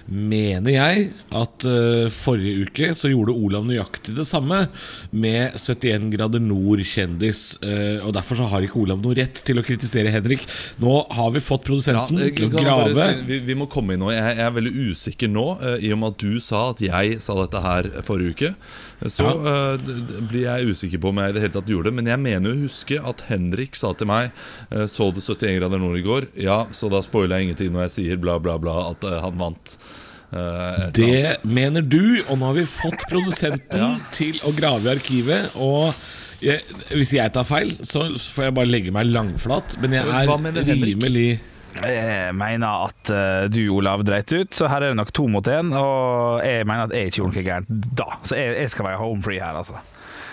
mener 0.08 0.74
jeg 0.74 1.08
at 1.34 1.66
uh, 1.68 2.08
forrige 2.12 2.68
uke 2.68 2.90
så 2.96 3.10
gjorde 3.12 3.36
Olav 3.36 3.66
nøyaktig 3.68 4.16
det 4.16 4.26
samme 4.28 4.64
med 5.12 5.58
71 5.60 6.08
grader 6.14 6.42
nord-kjendis. 6.44 7.44
Uh, 7.64 8.04
og 8.06 8.14
derfor 8.16 8.40
så 8.40 8.48
har 8.52 8.64
ikke 8.66 8.80
Olav 8.84 9.02
noe 9.04 9.16
rett 9.18 9.42
til 9.44 9.60
å 9.60 9.66
kritisere 9.66 10.12
Henrik. 10.14 10.46
Nå 10.82 10.96
har 11.12 11.34
vi 11.36 11.44
fått 11.44 11.66
produsenten 11.68 12.20
ja, 12.20 12.32
til 12.32 12.48
å 12.48 12.54
grave. 12.56 13.10
si- 13.12 13.28
vi, 13.28 13.42
vi 13.50 13.58
må 13.60 13.68
komme 13.72 13.96
inn 13.96 14.04
nå. 14.04 14.12
Jeg, 14.14 14.38
jeg 14.40 14.46
er 14.48 14.56
veldig 14.58 14.74
usikker 14.90 15.32
nå, 15.32 15.46
uh, 15.60 15.76
i 15.84 15.92
og 15.92 16.00
med 16.00 16.16
at 16.16 16.24
du 16.24 16.40
sa 16.44 16.66
at 16.72 16.84
jeg 16.84 17.20
sa 17.24 17.38
dette 17.42 17.64
her 17.64 17.92
forrige 18.08 18.34
uke. 18.34 18.54
Så 19.10 19.26
eh, 19.26 19.80
blir 20.30 20.46
jeg 20.46 20.70
usikker 20.72 21.00
på 21.02 21.10
om 21.10 21.18
jeg 21.20 21.32
i 21.32 21.36
det 21.36 21.42
hele 21.44 21.54
tatt 21.56 21.68
gjorde 21.68 21.90
det. 21.90 21.96
Men 21.98 22.08
jeg 22.08 22.22
mener 22.22 22.54
å 22.54 22.60
huske 22.64 23.00
at 23.00 23.24
Henrik 23.28 23.33
sa 23.74 23.92
til 23.96 24.08
meg 24.10 24.30
eh, 24.70 24.86
Så 24.90 25.10
du 25.14 25.20
71 25.20 25.58
grader 25.58 25.82
nord 25.82 25.98
i 25.98 26.04
går? 26.04 26.30
Ja, 26.40 26.64
så 26.70 26.90
da 26.92 27.02
spoiler 27.04 27.38
jeg 27.38 27.50
ingenting 27.50 27.74
når 27.74 27.88
jeg 27.88 27.94
sier 27.98 28.20
bla, 28.20 28.38
bla, 28.42 28.58
bla 28.58 28.90
at 28.92 29.04
eh, 29.04 29.20
han 29.24 29.38
vant. 29.40 29.76
Eh. 30.34 30.84
Det 30.96 31.46
mener 31.46 31.82
du, 31.82 32.20
og 32.28 32.38
nå 32.40 32.50
har 32.50 32.58
vi 32.58 32.66
fått 32.68 33.06
produsenten 33.10 33.98
til 34.18 34.40
å 34.44 34.52
grave 34.56 34.88
i 34.88 34.92
arkivet. 34.94 35.56
Og 35.56 35.94
jeg, 36.44 36.60
hvis 36.92 37.14
jeg 37.16 37.32
tar 37.34 37.48
feil, 37.48 37.76
så 37.86 38.10
får 38.18 38.48
jeg 38.48 38.56
bare 38.60 38.70
legge 38.70 38.94
meg 38.94 39.10
langflat. 39.10 39.78
Men 39.82 39.98
jeg 39.98 40.08
er 40.10 40.32
Henrik? 40.34 40.86
rimelig 40.90 41.28
Jeg 41.74 42.34
mener 42.38 42.84
at 42.90 43.14
du, 43.50 43.62
Olav, 43.74 44.04
dreit 44.06 44.30
ut, 44.30 44.52
så 44.54 44.68
her 44.70 44.84
er 44.84 44.92
det 44.92 45.00
nok 45.00 45.14
to 45.16 45.26
mot 45.30 45.48
én. 45.50 45.72
Og 45.74 46.44
jeg 46.44 46.68
mener 46.68 46.86
at 46.86 46.94
jeg 46.94 47.10
ikke 47.10 47.22
gjorde 47.22 47.38
noe 47.38 47.48
gærent 47.48 47.90
da. 48.02 48.08
Så 48.26 48.38
jeg, 48.38 48.54
jeg 48.60 48.74
skal 48.74 48.90
være 48.90 49.02
home 49.02 49.24
free 49.24 49.42
her, 49.42 49.58
altså. 49.62 49.80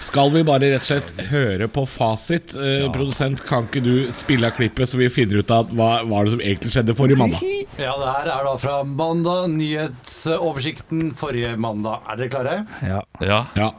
Skal 0.02 0.32
vi 0.34 0.42
bare 0.48 0.72
rett 0.74 0.82
og 0.82 0.88
slett 0.90 1.12
høre 1.30 1.68
på 1.72 1.84
fasit? 1.90 2.56
Eh, 2.58 2.88
Produsent, 2.94 3.44
kan 3.48 3.68
ikke 3.70 3.84
du 3.86 3.94
spille 4.16 4.50
av 4.50 4.58
klippet, 4.58 4.90
så 4.90 4.98
vi 5.00 5.12
finner 5.14 5.44
ut 5.44 5.54
av 5.54 5.70
hva 5.78 5.92
var 6.10 6.26
det 6.28 6.34
som 6.34 6.42
egentlig 6.42 6.74
skjedde 6.74 6.96
forrige 6.98 7.20
mandag? 7.22 7.44
Ja, 7.80 7.94
det 8.02 8.10
her 8.16 8.32
er 8.34 8.50
da 8.50 8.56
fra 8.62 8.80
mandag, 8.88 9.52
nyhetsoversikten 9.54 11.14
forrige 11.20 11.54
mandag. 11.62 12.02
Er 12.10 12.20
dere 12.24 12.34
klare? 12.34 12.58
Ja. 12.86 13.00
Ja. 13.22 13.44
Ja. 13.60 13.72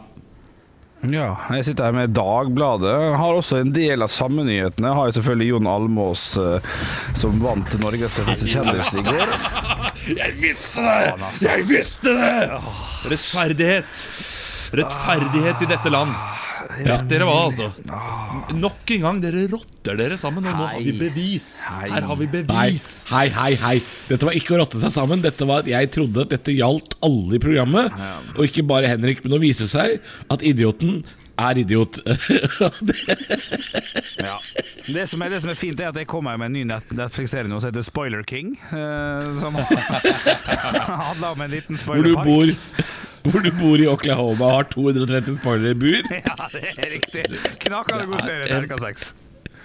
Ja, 1.02 1.32
jeg 1.50 1.64
sitter 1.66 1.88
her 1.88 1.94
med 1.96 2.12
Dagbladet. 2.14 2.92
Har 3.18 3.34
også 3.34 3.58
en 3.58 3.72
del 3.74 4.04
av 4.06 4.10
samme 4.14 4.44
nyhetene. 4.46 4.92
Har 4.94 5.08
jo 5.10 5.16
selvfølgelig 5.16 5.48
Jon 5.50 5.66
Almås 5.66 6.26
eh, 6.38 6.68
som 7.18 7.40
vant 7.42 7.74
Norges 7.82 8.14
største 8.14 8.46
kjendis 8.46 8.92
i 8.94 9.02
går. 9.08 9.34
Jeg 10.22 10.36
visste 10.38 10.82
det! 10.86 11.32
Jeg 11.42 11.66
visste 11.68 12.14
det! 12.18 12.60
Rettferdighet. 13.10 14.06
Rettferdighet 14.72 15.62
i 15.66 15.68
dette 15.70 15.90
land. 15.92 16.14
Vet 16.72 17.02
dere 17.10 17.26
hva, 17.28 17.34
altså? 17.50 17.66
Nok 18.56 18.88
en 18.94 19.02
gang, 19.04 19.18
dere 19.20 19.42
rotter 19.52 19.98
dere 19.98 20.16
sammen, 20.20 20.46
og 20.48 20.56
nå 20.56 20.68
har 20.70 20.80
vi 20.80 20.94
bevis. 20.96 21.48
Her 21.68 22.06
har 22.08 22.16
vi 22.16 22.28
bevis. 22.32 22.86
hei, 23.10 23.26
hei, 23.34 23.50
hei. 23.60 23.74
Dette 24.08 24.24
var 24.28 24.36
ikke 24.38 24.54
å 24.56 24.62
rotte 24.62 24.80
seg 24.80 24.94
sammen. 24.94 25.20
Dette 25.24 25.44
var 25.48 25.60
at 25.64 25.68
Jeg 25.68 25.90
trodde 25.92 26.24
at 26.24 26.32
dette 26.32 26.54
gjaldt 26.56 26.96
alle 27.04 27.36
i 27.36 27.42
programmet, 27.42 27.92
og 28.36 28.46
ikke 28.46 28.64
bare 28.70 28.88
Henrik. 28.88 29.20
Men 29.26 29.34
nå 29.36 29.42
viser 29.44 29.68
det 29.68 29.74
seg 29.74 29.98
at 30.32 30.46
idioten 30.48 31.02
er 31.42 31.60
idiot. 31.64 32.00
Ja. 34.22 34.36
Det, 34.86 35.06
som 35.10 35.22
er, 35.24 35.30
det 35.32 35.40
som 35.42 35.50
er 35.50 35.56
fint, 35.58 35.80
er 35.80 35.88
at 35.90 35.96
jeg 35.98 36.06
kommer 36.10 36.36
med 36.38 36.50
en 36.50 36.56
ny 36.56 36.62
net- 36.68 36.92
Netflix-serie 36.94 37.48
nå 37.50 37.58
som 37.62 37.70
heter 37.72 37.84
Spoiler 37.86 38.22
King. 38.28 38.52
eh, 38.70 39.30
som 39.40 39.56
handler 41.02 41.32
om 41.32 41.40
en 41.44 41.50
liten 41.50 41.78
hvor, 41.82 42.02
du 42.04 42.12
bor, 42.22 42.52
hvor 43.30 43.42
du 43.44 43.50
bor 43.58 43.78
i 43.80 43.88
Oklahoma 43.90 44.48
og 44.50 44.54
har 44.58 44.70
230 44.74 45.40
spoilere 45.40 45.74
i 45.76 45.78
bur. 45.78 46.12
Ja, 46.22 46.48
det 46.52 46.76
er 46.76 46.94
riktig. 46.98 47.26
Knakende 47.66 48.06
god 48.10 48.24
serie. 48.26 48.46
Terningkast 48.50 48.86
seks. 48.88 49.10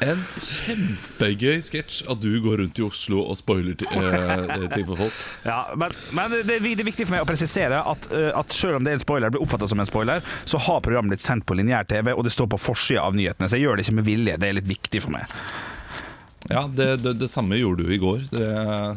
En 0.06 0.20
kjempegøy 0.38 1.56
sketsj 1.66 2.04
at 2.14 2.20
du 2.22 2.30
går 2.44 2.60
rundt 2.62 2.78
i 2.78 2.84
Oslo 2.86 3.24
og 3.32 3.38
spoiler 3.40 3.74
ti- 3.80 3.88
eh, 3.98 4.68
ting 4.76 4.86
for 4.86 5.00
folk. 5.00 5.16
Ja, 5.50 5.64
men, 5.74 5.96
men 6.14 6.36
det, 6.36 6.44
det 6.62 6.76
er 6.76 6.86
viktig 6.86 7.08
for 7.08 7.16
meg 7.16 7.24
å 7.26 7.30
presisere 7.30 7.80
at, 7.82 8.06
uh, 8.14 8.28
at 8.38 8.54
selv 8.54 8.78
om 8.78 8.86
det 8.86 8.94
er 8.94 9.00
en 9.00 9.02
spoiler, 9.02 9.34
blir 9.34 9.42
oppfattet 9.42 9.72
som 9.74 9.82
en 9.82 9.90
spoiler, 9.90 10.22
så 10.46 10.62
har 10.68 10.84
programmet 10.86 11.16
blitt 11.16 11.26
sendt 11.26 11.48
på 11.50 11.58
lineær-TV, 11.58 12.14
og 12.14 12.28
det 12.30 12.36
står 12.36 12.52
på 12.54 12.62
forsida 12.62 13.08
av 13.10 13.18
nyhetene. 13.18 13.50
Så 13.50 13.58
jeg 13.58 13.66
gjør 13.66 13.82
det 13.82 13.88
ikke 13.88 13.98
med 14.04 14.08
vilje. 14.12 14.38
Det 14.38 14.52
er 14.52 14.60
litt 14.60 14.70
viktig 14.70 15.02
for 15.08 15.16
meg. 15.18 15.34
Ja, 16.50 16.66
det, 16.72 16.90
det, 17.04 17.16
det 17.20 17.30
samme 17.30 17.58
gjorde 17.60 17.84
du 17.88 17.94
i 17.94 17.98
går. 18.02 18.28
Det, 18.32 18.46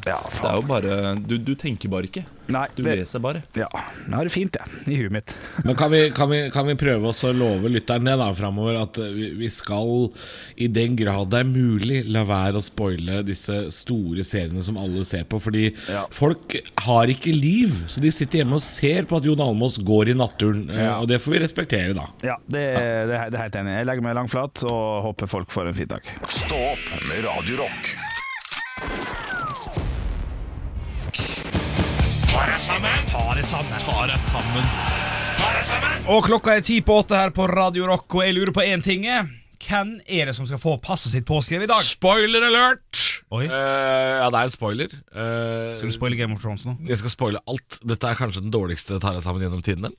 Ja, 0.06 0.18
det 0.40 0.44
er 0.50 0.54
jo 0.60 0.66
bare 0.68 1.16
du, 1.20 1.36
du 1.38 1.54
tenker 1.58 1.88
bare 1.92 2.06
ikke. 2.10 2.24
Nei, 2.50 2.64
Du 2.74 2.82
det, 2.82 2.96
leser 2.98 3.20
bare. 3.22 3.44
ja, 3.54 3.68
jeg 3.70 4.10
har 4.10 4.26
det 4.26 4.32
fint, 4.34 4.56
jeg, 4.58 4.80
i 4.90 4.96
huet 4.98 5.12
mitt. 5.14 5.34
Men 5.64 5.76
kan 5.78 5.90
vi, 5.92 6.00
kan, 6.10 6.26
vi, 6.32 6.40
kan 6.50 6.66
vi 6.66 6.74
prøve 6.74 7.06
oss 7.12 7.20
å 7.22 7.30
love 7.30 7.70
lytterne 7.70 8.16
da 8.18 8.26
framover 8.34 8.74
at 8.80 8.98
vi, 9.14 9.28
vi 9.38 9.50
skal, 9.54 10.08
i 10.58 10.66
den 10.66 10.96
grad 10.98 11.30
det 11.30 11.44
er 11.44 11.46
mulig, 11.46 12.00
la 12.10 12.24
være 12.26 12.58
å 12.58 12.64
spoile 12.66 13.20
disse 13.26 13.68
store 13.70 14.24
seriene 14.26 14.64
som 14.66 14.78
alle 14.82 15.04
ser 15.06 15.28
på? 15.30 15.38
Fordi 15.42 15.68
Ja. 15.90 16.06
folk 16.10 16.56
har 16.86 17.06
ikke 17.14 17.30
liv, 17.36 17.84
så 17.86 18.02
de 18.02 18.10
sitter 18.10 18.42
hjemme 18.42 18.58
og 18.58 18.64
ser 18.66 19.06
på 19.06 19.20
at 19.20 19.28
Jon 19.30 19.40
Almaas 19.46 19.78
går 19.78 20.10
i 20.10 20.18
naturen. 20.18 20.66
eh, 20.74 20.82
Ja. 20.88 20.96
Og 21.00 21.06
det 21.06 21.20
får 21.22 21.36
vi 21.36 21.42
respektere, 21.44 21.94
da. 21.94 22.08
Ja, 22.26 22.34
det, 22.50 22.64
det, 22.74 23.14
er- 23.14 23.30
det 23.30 23.38
er 23.38 23.42
helt 23.46 23.60
enig. 23.62 23.76
Jeg 23.78 23.86
legger 23.86 24.02
meg 24.08 24.18
langflat 24.18 24.64
og 24.66 24.82
håper 25.06 25.30
folk 25.30 25.54
får 25.54 25.70
en 25.70 25.74
fin 25.78 25.86
dag. 25.94 26.02
Stå 26.26 26.58
opp 26.74 26.90
med 27.06 27.22
Radio 27.24 27.39
Rock. 27.40 27.96
Og 36.06 36.24
klokka 36.26 36.56
er 36.56 36.60
ti 36.60 36.80
på 36.84 36.98
åtte 37.00 37.16
her 37.16 37.32
på 37.32 37.46
Radio 37.48 37.86
Rock, 37.88 38.12
og 38.14 38.26
jeg 38.26 38.36
lurer 38.36 38.52
på 38.52 38.60
én 38.66 38.84
ting. 38.84 39.06
Hvem 39.56 39.94
er 40.06 40.28
det 40.28 40.36
som 40.36 40.46
skal 40.46 40.60
få 40.60 40.76
passet 40.84 41.14
sitt 41.14 41.24
påskrevet 41.28 41.64
i 41.64 41.72
dag? 41.72 41.80
Spoiler 41.80 42.44
alert! 42.50 43.09
Oi. 43.30 43.44
Eh, 43.46 43.50
ja, 44.18 44.26
det 44.34 44.38
er 44.40 44.48
en 44.48 44.50
spoiler. 44.50 44.90
Eh, 45.14 45.76
Skal 45.78 45.92
du 45.92 45.94
spoile 45.94 46.16
Game 46.18 46.34
of 46.34 46.40
Thrones 46.42 46.64
nå? 46.66 46.72
Jeg 46.88 46.98
skal 46.98 47.12
spoile 47.12 47.38
alt. 47.46 47.76
Dette 47.86 48.08
er 48.10 48.18
kanskje 48.18 48.42
den 48.42 48.50
dårligste 48.50 48.98
tar 48.98 49.14
jeg 49.14 49.22
sammen 49.22 49.44
gjennom 49.44 49.62
tidene. 49.62 49.92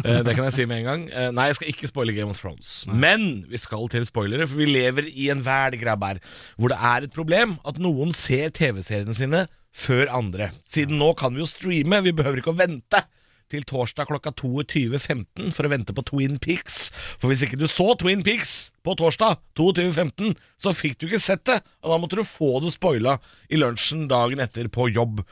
Eh, 0.00 0.22
det 0.24 0.32
kan 0.32 0.46
jeg 0.48 0.54
si 0.56 0.64
med 0.70 0.80
en 0.80 0.86
gang. 0.88 1.02
Eh, 1.12 1.28
nei, 1.36 1.50
jeg 1.50 1.58
skal 1.58 1.72
ikke 1.74 1.90
spoile 1.90 2.14
Game 2.16 2.32
of 2.32 2.40
Thrones. 2.40 2.70
Men 2.88 3.44
vi 3.50 3.60
skal 3.60 3.84
til 3.92 4.06
spoilere, 4.08 4.48
for 4.48 4.62
vi 4.62 4.70
lever 4.70 5.10
i 5.12 5.28
en 5.34 5.44
verd 5.44 5.76
grabber, 5.82 6.22
hvor 6.56 6.72
det 6.72 6.80
er 6.80 7.04
et 7.04 7.12
problem 7.16 7.58
at 7.68 7.76
noen 7.84 8.16
ser 8.16 8.48
TV-seriene 8.56 9.16
sine 9.18 9.44
før 9.76 10.08
andre. 10.16 10.48
Siden 10.64 10.96
nå 11.02 11.12
kan 11.20 11.36
vi 11.36 11.44
jo 11.44 11.50
streame, 11.52 12.00
vi 12.08 12.16
behøver 12.16 12.40
ikke 12.40 12.54
å 12.54 12.60
vente. 12.64 13.04
Til 13.50 13.66
torsdag 13.68 14.08
klokka 14.10 14.32
22.15 14.38 15.50
for 15.56 15.66
å 15.66 15.72
vente 15.72 15.94
på 15.96 16.04
Twin 16.08 16.38
Peaks. 16.42 16.88
For 17.18 17.30
hvis 17.30 17.44
ikke 17.46 17.58
du 17.60 17.66
så 17.70 17.92
Twin 18.00 18.24
Peaks 18.26 18.70
på 18.86 18.96
torsdag 18.98 19.40
22.15, 19.58 20.34
så 20.60 20.74
fikk 20.76 21.00
du 21.00 21.08
ikke 21.08 21.22
sett 21.22 21.44
det. 21.50 21.60
Og 21.84 21.94
da 21.94 22.00
måtte 22.00 22.20
du 22.20 22.26
få 22.26 22.58
det 22.64 22.74
spoila 22.76 23.18
i 23.50 23.60
lunsjen 23.60 24.08
dagen 24.10 24.42
etter 24.42 24.70
på 24.72 24.90
jobb. 24.94 25.24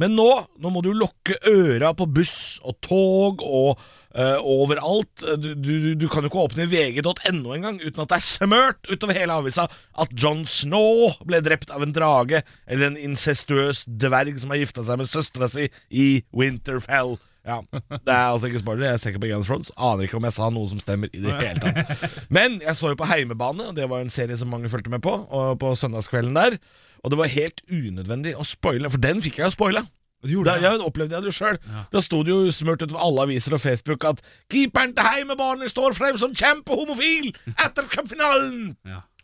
Men 0.00 0.14
nå, 0.16 0.28
nå 0.58 0.72
må 0.72 0.82
du 0.82 0.90
lukke 0.96 1.36
øra 1.50 1.92
på 1.96 2.06
buss 2.10 2.58
og 2.64 2.78
tog 2.84 3.44
og 3.44 3.82
uh, 4.16 4.38
overalt. 4.40 5.24
Du, 5.38 5.52
du, 5.54 5.92
du 5.98 6.06
kan 6.10 6.24
jo 6.24 6.30
ikke 6.30 6.46
åpne 6.46 6.66
vg.no 6.70 7.54
engang 7.54 7.78
uten 7.82 8.04
at 8.04 8.10
det 8.10 8.18
er 8.18 8.26
smørt 8.26 8.90
utover 8.90 9.18
hele 9.18 9.36
avisa 9.38 9.68
at 9.68 10.16
John 10.18 10.44
Snow 10.50 11.14
ble 11.28 11.42
drept 11.44 11.72
av 11.74 11.84
en 11.84 11.94
drage, 11.94 12.42
eller 12.66 12.90
en 12.90 13.00
incestuøs 13.10 13.84
dverg 13.86 14.40
som 14.42 14.54
har 14.54 14.62
gifta 14.64 14.86
seg 14.86 15.00
med 15.00 15.10
søstera 15.10 15.50
si 15.52 15.68
i 15.90 16.08
Winterfell. 16.34 17.16
Ja, 17.44 17.58
Det 17.72 18.08
er 18.08 18.30
altså 18.32 18.48
ikke 18.48 18.62
spoiler. 18.62 18.86
Jeg 18.90 19.00
ser 19.00 19.12
ikke 19.12 19.20
på 19.26 19.28
Game 19.30 19.42
of 19.44 19.48
Thrones. 19.48 19.72
Aner 19.76 20.06
ikke 20.06 20.16
om 20.16 20.24
jeg 20.24 20.32
sa 20.36 20.46
noe 20.52 20.68
som 20.70 20.80
stemmer 20.80 21.10
i 21.12 21.20
det 21.20 21.34
hele 21.40 21.60
tatt. 21.60 22.06
Men 22.32 22.60
jeg 22.64 22.76
så 22.78 22.92
jo 22.94 22.98
på 23.00 23.08
Heimebane, 23.10 23.66
og 23.70 23.76
det 23.76 23.88
var 23.90 24.00
en 24.04 24.12
serie 24.12 24.38
som 24.40 24.48
mange 24.52 24.70
fulgte 24.72 24.92
med 24.92 25.02
på, 25.04 25.12
og 25.12 25.58
på 25.60 25.74
søndagskvelden 25.76 26.34
der. 26.38 26.56
Og 27.04 27.12
det 27.12 27.18
var 27.20 27.28
helt 27.34 27.60
unødvendig 27.68 28.32
å 28.40 28.46
spoile, 28.48 28.88
for 28.90 29.02
den 29.04 29.20
fikk 29.24 29.42
jeg 29.42 29.50
jo 29.50 29.56
spoila. 29.58 29.84
Da, 30.24 30.54
jeg 30.56 30.80
opplevde 30.80 31.18
det 31.20 31.28
jo 31.28 31.36
sjøl. 31.36 31.58
Da 31.92 32.00
sto 32.00 32.22
det 32.24 32.32
jo 32.32 32.52
smurt 32.56 32.80
utover 32.80 33.02
alle 33.04 33.26
aviser 33.26 33.52
og 33.52 33.60
Facebook 33.60 34.06
at 34.08 34.22
keeperen 34.48 34.94
til 34.96 35.04
Heimebane 35.04 35.68
står 35.68 35.92
frem 35.98 36.16
som 36.16 36.32
kjempehomofil 36.32 37.28
etter 37.60 37.84
cupfinalen! 37.92 38.70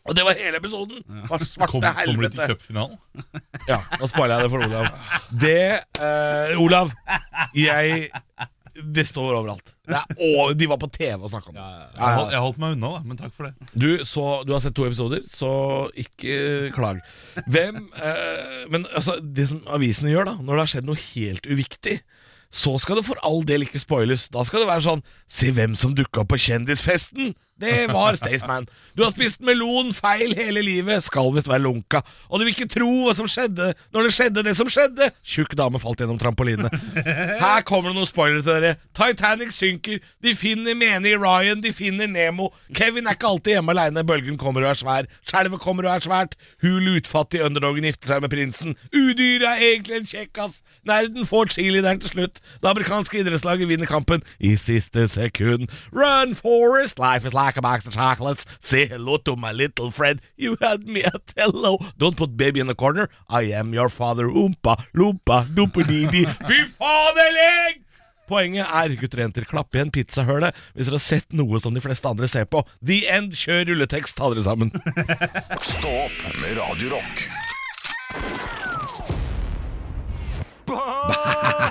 Og 0.09 0.15
det 0.17 0.23
var 0.25 0.33
hele 0.39 0.57
episoden. 0.57 1.03
Ja. 1.05 1.27
svarte 1.45 1.69
Kom- 1.69 1.83
kommer 1.85 2.25
du 2.25 2.29
til 2.33 2.47
cupfinalen? 2.55 2.97
Ja, 3.69 3.77
nå 4.01 4.07
spoiler 4.09 4.39
jeg 4.39 4.47
det 4.47 4.51
for 4.51 4.63
Olav. 4.65 4.87
Det 5.29 5.65
uh, 6.01 6.61
Olav, 6.63 6.89
jeg 7.55 8.07
Det 8.95 9.03
står 9.05 9.35
overalt. 9.35 9.73
Det 9.85 9.97
er, 9.99 10.15
og 10.39 10.55
de 10.57 10.67
var 10.71 10.79
på 10.81 10.87
TV 10.95 11.19
og 11.19 11.29
snakka 11.29 11.51
om 11.51 11.57
det. 11.59 11.65
Jeg 11.99 12.15
holdt, 12.17 12.31
jeg 12.33 12.41
holdt 12.45 12.61
meg 12.63 12.75
unna, 12.77 12.91
da, 12.95 13.01
men 13.05 13.19
takk 13.19 13.33
for 13.35 13.49
det. 13.49 13.69
Du, 13.75 13.89
så, 14.07 14.23
du 14.47 14.53
har 14.55 14.63
sett 14.63 14.73
to 14.77 14.85
episoder, 14.87 15.21
så 15.29 15.51
ikke 15.99 16.71
klag. 16.73 17.01
Hvem 17.51 17.83
uh, 17.91 18.63
Men 18.71 18.87
altså, 18.95 19.19
det 19.21 19.49
som 19.51 19.61
avisene 19.75 20.13
gjør, 20.15 20.31
da, 20.31 20.37
når 20.39 20.55
det 20.55 20.63
har 20.63 20.73
skjedd 20.73 20.89
noe 20.89 21.03
helt 21.11 21.45
uviktig, 21.51 21.99
så 22.51 22.73
skal 22.83 22.97
det 22.99 23.05
for 23.07 23.19
all 23.27 23.43
del 23.47 23.63
ikke 23.67 23.79
spoiles. 23.79 24.25
Da 24.33 24.41
skal 24.47 24.63
det 24.63 24.71
være 24.71 24.83
sånn 24.83 25.03
Se 25.31 25.51
hvem 25.55 25.75
som 25.79 25.93
dukka 25.95 26.23
opp 26.25 26.33
på 26.33 26.39
kjendisfesten! 26.49 27.35
Det 27.61 27.87
var 27.93 28.15
Staysman. 28.17 28.65
Du 28.97 29.03
har 29.03 29.11
spist 29.13 29.41
melon 29.45 29.91
feil 29.93 30.31
hele 30.37 30.63
livet. 30.65 31.03
Skal 31.05 31.29
visst 31.35 31.49
være 31.49 31.61
lunka. 31.61 31.99
Og 32.29 32.39
du 32.39 32.45
vil 32.45 32.55
ikke 32.55 32.69
tro 32.71 32.87
hva 33.05 33.13
som 33.17 33.27
skjedde 33.29 33.67
når 33.93 34.07
det 34.07 34.13
skjedde 34.15 34.43
det 34.47 34.55
som 34.57 34.69
skjedde. 34.71 35.11
Tjukk 35.21 35.53
dame 35.59 35.77
falt 35.81 36.01
gjennom 36.01 36.17
trampoline. 36.21 36.71
Her 37.43 37.61
kommer 37.67 37.91
det 37.91 37.99
noen 37.99 38.09
spoilere 38.09 38.41
til 38.41 38.55
dere. 38.55 38.73
Titanic 38.97 39.53
synker. 39.53 39.99
De 40.25 40.33
finner 40.37 40.73
menig 40.79 41.13
Ryan. 41.21 41.61
De 41.61 41.73
finner 41.75 42.09
Nemo. 42.09 42.49
Kevin 42.73 43.05
er 43.05 43.17
ikke 43.19 43.29
alltid 43.29 43.57
hjemme 43.57 43.75
aleine. 43.75 44.05
Bølgen 44.09 44.39
kommer 44.41 44.65
og 44.65 44.71
er 44.73 44.81
svær. 44.81 45.11
Skjelvet 45.29 45.61
kommer 45.61 45.85
og 45.85 45.95
er 45.99 46.07
svært. 46.07 46.33
Hul 46.65 46.89
utfattig 46.95 47.43
underdogen 47.45 47.85
gifter 47.85 48.15
seg 48.15 48.25
med 48.25 48.33
prinsen. 48.33 48.73
Udyret 48.89 49.47
er 49.51 49.65
egentlig 49.69 49.99
en 50.01 50.09
kjekkas. 50.09 50.61
Nerden 50.89 51.29
får 51.29 51.53
cheerleaderen 51.53 52.01
til 52.01 52.15
slutt. 52.15 52.41
Det 52.61 52.73
amerikanske 52.73 53.21
idrettslaget 53.21 53.69
vinner 53.69 53.89
kampen 53.89 54.25
i 54.41 54.55
siste 54.57 55.05
sekund. 55.13 55.69
Run, 55.93 56.33
Forest! 56.33 56.97
Life 56.97 57.27
is 57.29 57.37
like 57.51 57.57
a 57.57 57.61
box 57.61 57.85
of 57.85 57.93
chocolates. 57.93 58.45
Say 58.59 58.85
hello 58.87 59.17
to 59.17 59.35
my 59.35 59.51
little 59.51 59.91
friend. 59.91 60.21
You 60.37 60.57
had 60.61 60.87
me 60.87 61.03
at 61.03 61.33
hello. 61.35 61.77
Don't 61.97 62.15
put 62.15 62.37
baby 62.37 62.61
in 62.61 62.67
the 62.67 62.75
corner. 62.75 63.09
I 63.27 63.41
am 63.51 63.73
your 63.73 63.89
father. 63.89 64.27
Oompa, 64.27 64.77
loompa, 64.95 65.45
dumpedidi. 65.53 66.25
Fy 66.47 66.59
faderlig! 66.79 67.83
Poenget 68.31 68.63
er, 68.71 68.95
gutter 68.95 69.19
og 69.19 69.25
jenter, 69.25 69.43
klapp 69.43 69.75
igjen 69.75 69.91
pizzahølet 69.91 70.55
hvis 70.71 70.87
dere 70.87 70.95
har 70.95 71.03
sett 71.03 71.35
noe 71.35 71.59
som 71.59 71.75
de 71.75 71.83
fleste 71.83 72.07
andre 72.07 72.29
ser 72.31 72.47
på. 72.47 72.63
The 72.79 73.01
end. 73.11 73.35
Kjør 73.35 73.73
rulletekst, 73.73 74.15
ta 74.15 74.31
dere 74.31 74.45
sammen. 74.47 74.71
Stå 75.73 75.91
opp 76.05 76.19
med 76.39 76.55
Radio 76.61 77.01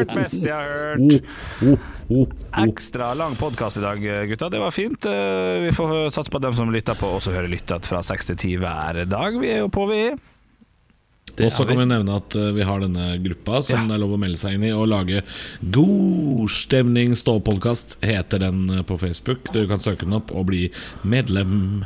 Rock. 0.00 0.14
Best 0.16 0.40
jeg 0.40 0.54
har 0.54 0.64
hørt, 0.64 1.04
jeg 1.12 1.24
har 1.60 1.76
hørt. 1.76 2.36
Ekstra 2.64 3.12
lang 3.14 3.36
podkast 3.38 3.78
i 3.78 3.84
dag, 3.84 4.02
gutta. 4.32 4.48
Det 4.50 4.58
var 4.58 4.74
fint. 4.74 5.06
Eh, 5.06 5.60
Vi 5.66 5.70
får 5.76 6.10
satse 6.10 6.32
på 6.32 6.40
at 6.40 6.48
dem 6.48 6.56
som 6.58 6.72
lytter 6.72 6.98
på, 6.98 7.06
også 7.20 7.34
hører 7.34 7.50
lyttet 7.52 7.86
fra 7.86 8.02
seks 8.02 8.32
til 8.32 8.36
ti 8.40 8.56
hver 8.58 9.04
dag. 9.06 9.38
Vi 9.38 9.52
er 9.52 9.62
jo 9.62 9.70
på, 9.70 9.86
vi. 9.90 10.10
Og 11.40 11.52
så 11.54 11.64
kan 11.64 11.78
vi 11.78 11.86
nevne 11.86 12.16
at 12.18 12.34
eh, 12.36 12.50
vi 12.56 12.66
har 12.66 12.82
denne 12.82 13.14
gruppa 13.22 13.62
som 13.64 13.86
det 13.88 13.94
er 13.96 14.02
lov 14.02 14.16
å 14.16 14.20
melde 14.20 14.40
seg 14.40 14.56
inn 14.56 14.66
i 14.66 14.72
og 14.74 14.88
lage 14.90 15.22
God 15.62 16.50
stemning 16.52 17.14
stå-podkast, 17.16 18.00
heter 18.04 18.42
den 18.42 18.66
eh, 18.80 18.82
på 18.86 18.98
Facebook. 19.00 19.52
Du 19.54 19.62
kan 19.70 19.80
søke 19.80 20.08
den 20.08 20.18
opp 20.18 20.34
og 20.34 20.48
bli 20.50 20.66
medlem. 21.06 21.84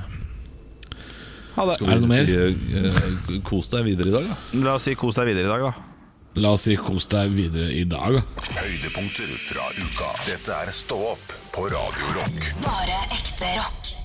Ha 1.54 1.68
det. 1.68 1.76
Skal 1.76 2.00
vi 2.02 2.16
si 2.16 2.78
uh, 2.82 3.34
kos 3.46 3.68
deg 3.70 3.84
videre 3.86 4.10
i 4.10 4.14
dag, 4.16 4.32
da? 4.32 4.38
La 4.64 4.78
oss 4.78 4.88
si 4.88 4.96
kos 4.98 5.20
deg 5.20 5.28
videre 5.30 5.46
i 5.46 5.52
dag, 5.52 5.68
da. 5.68 5.93
La 6.36 6.50
oss 6.50 6.64
si 6.66 6.74
kos 6.74 7.06
deg 7.12 7.30
videre 7.36 7.68
i 7.70 7.84
dag. 7.86 8.16
Høydepunkter 8.56 9.30
fra 9.38 9.68
uka. 9.78 10.08
Dette 10.26 10.56
er 10.64 10.72
Stå 10.74 10.98
opp 11.12 11.34
på 11.54 11.68
Radio 11.70 12.14
Rock. 12.16 12.48
Bare 12.64 12.98
ekte 13.14 13.52
rock. 13.60 14.03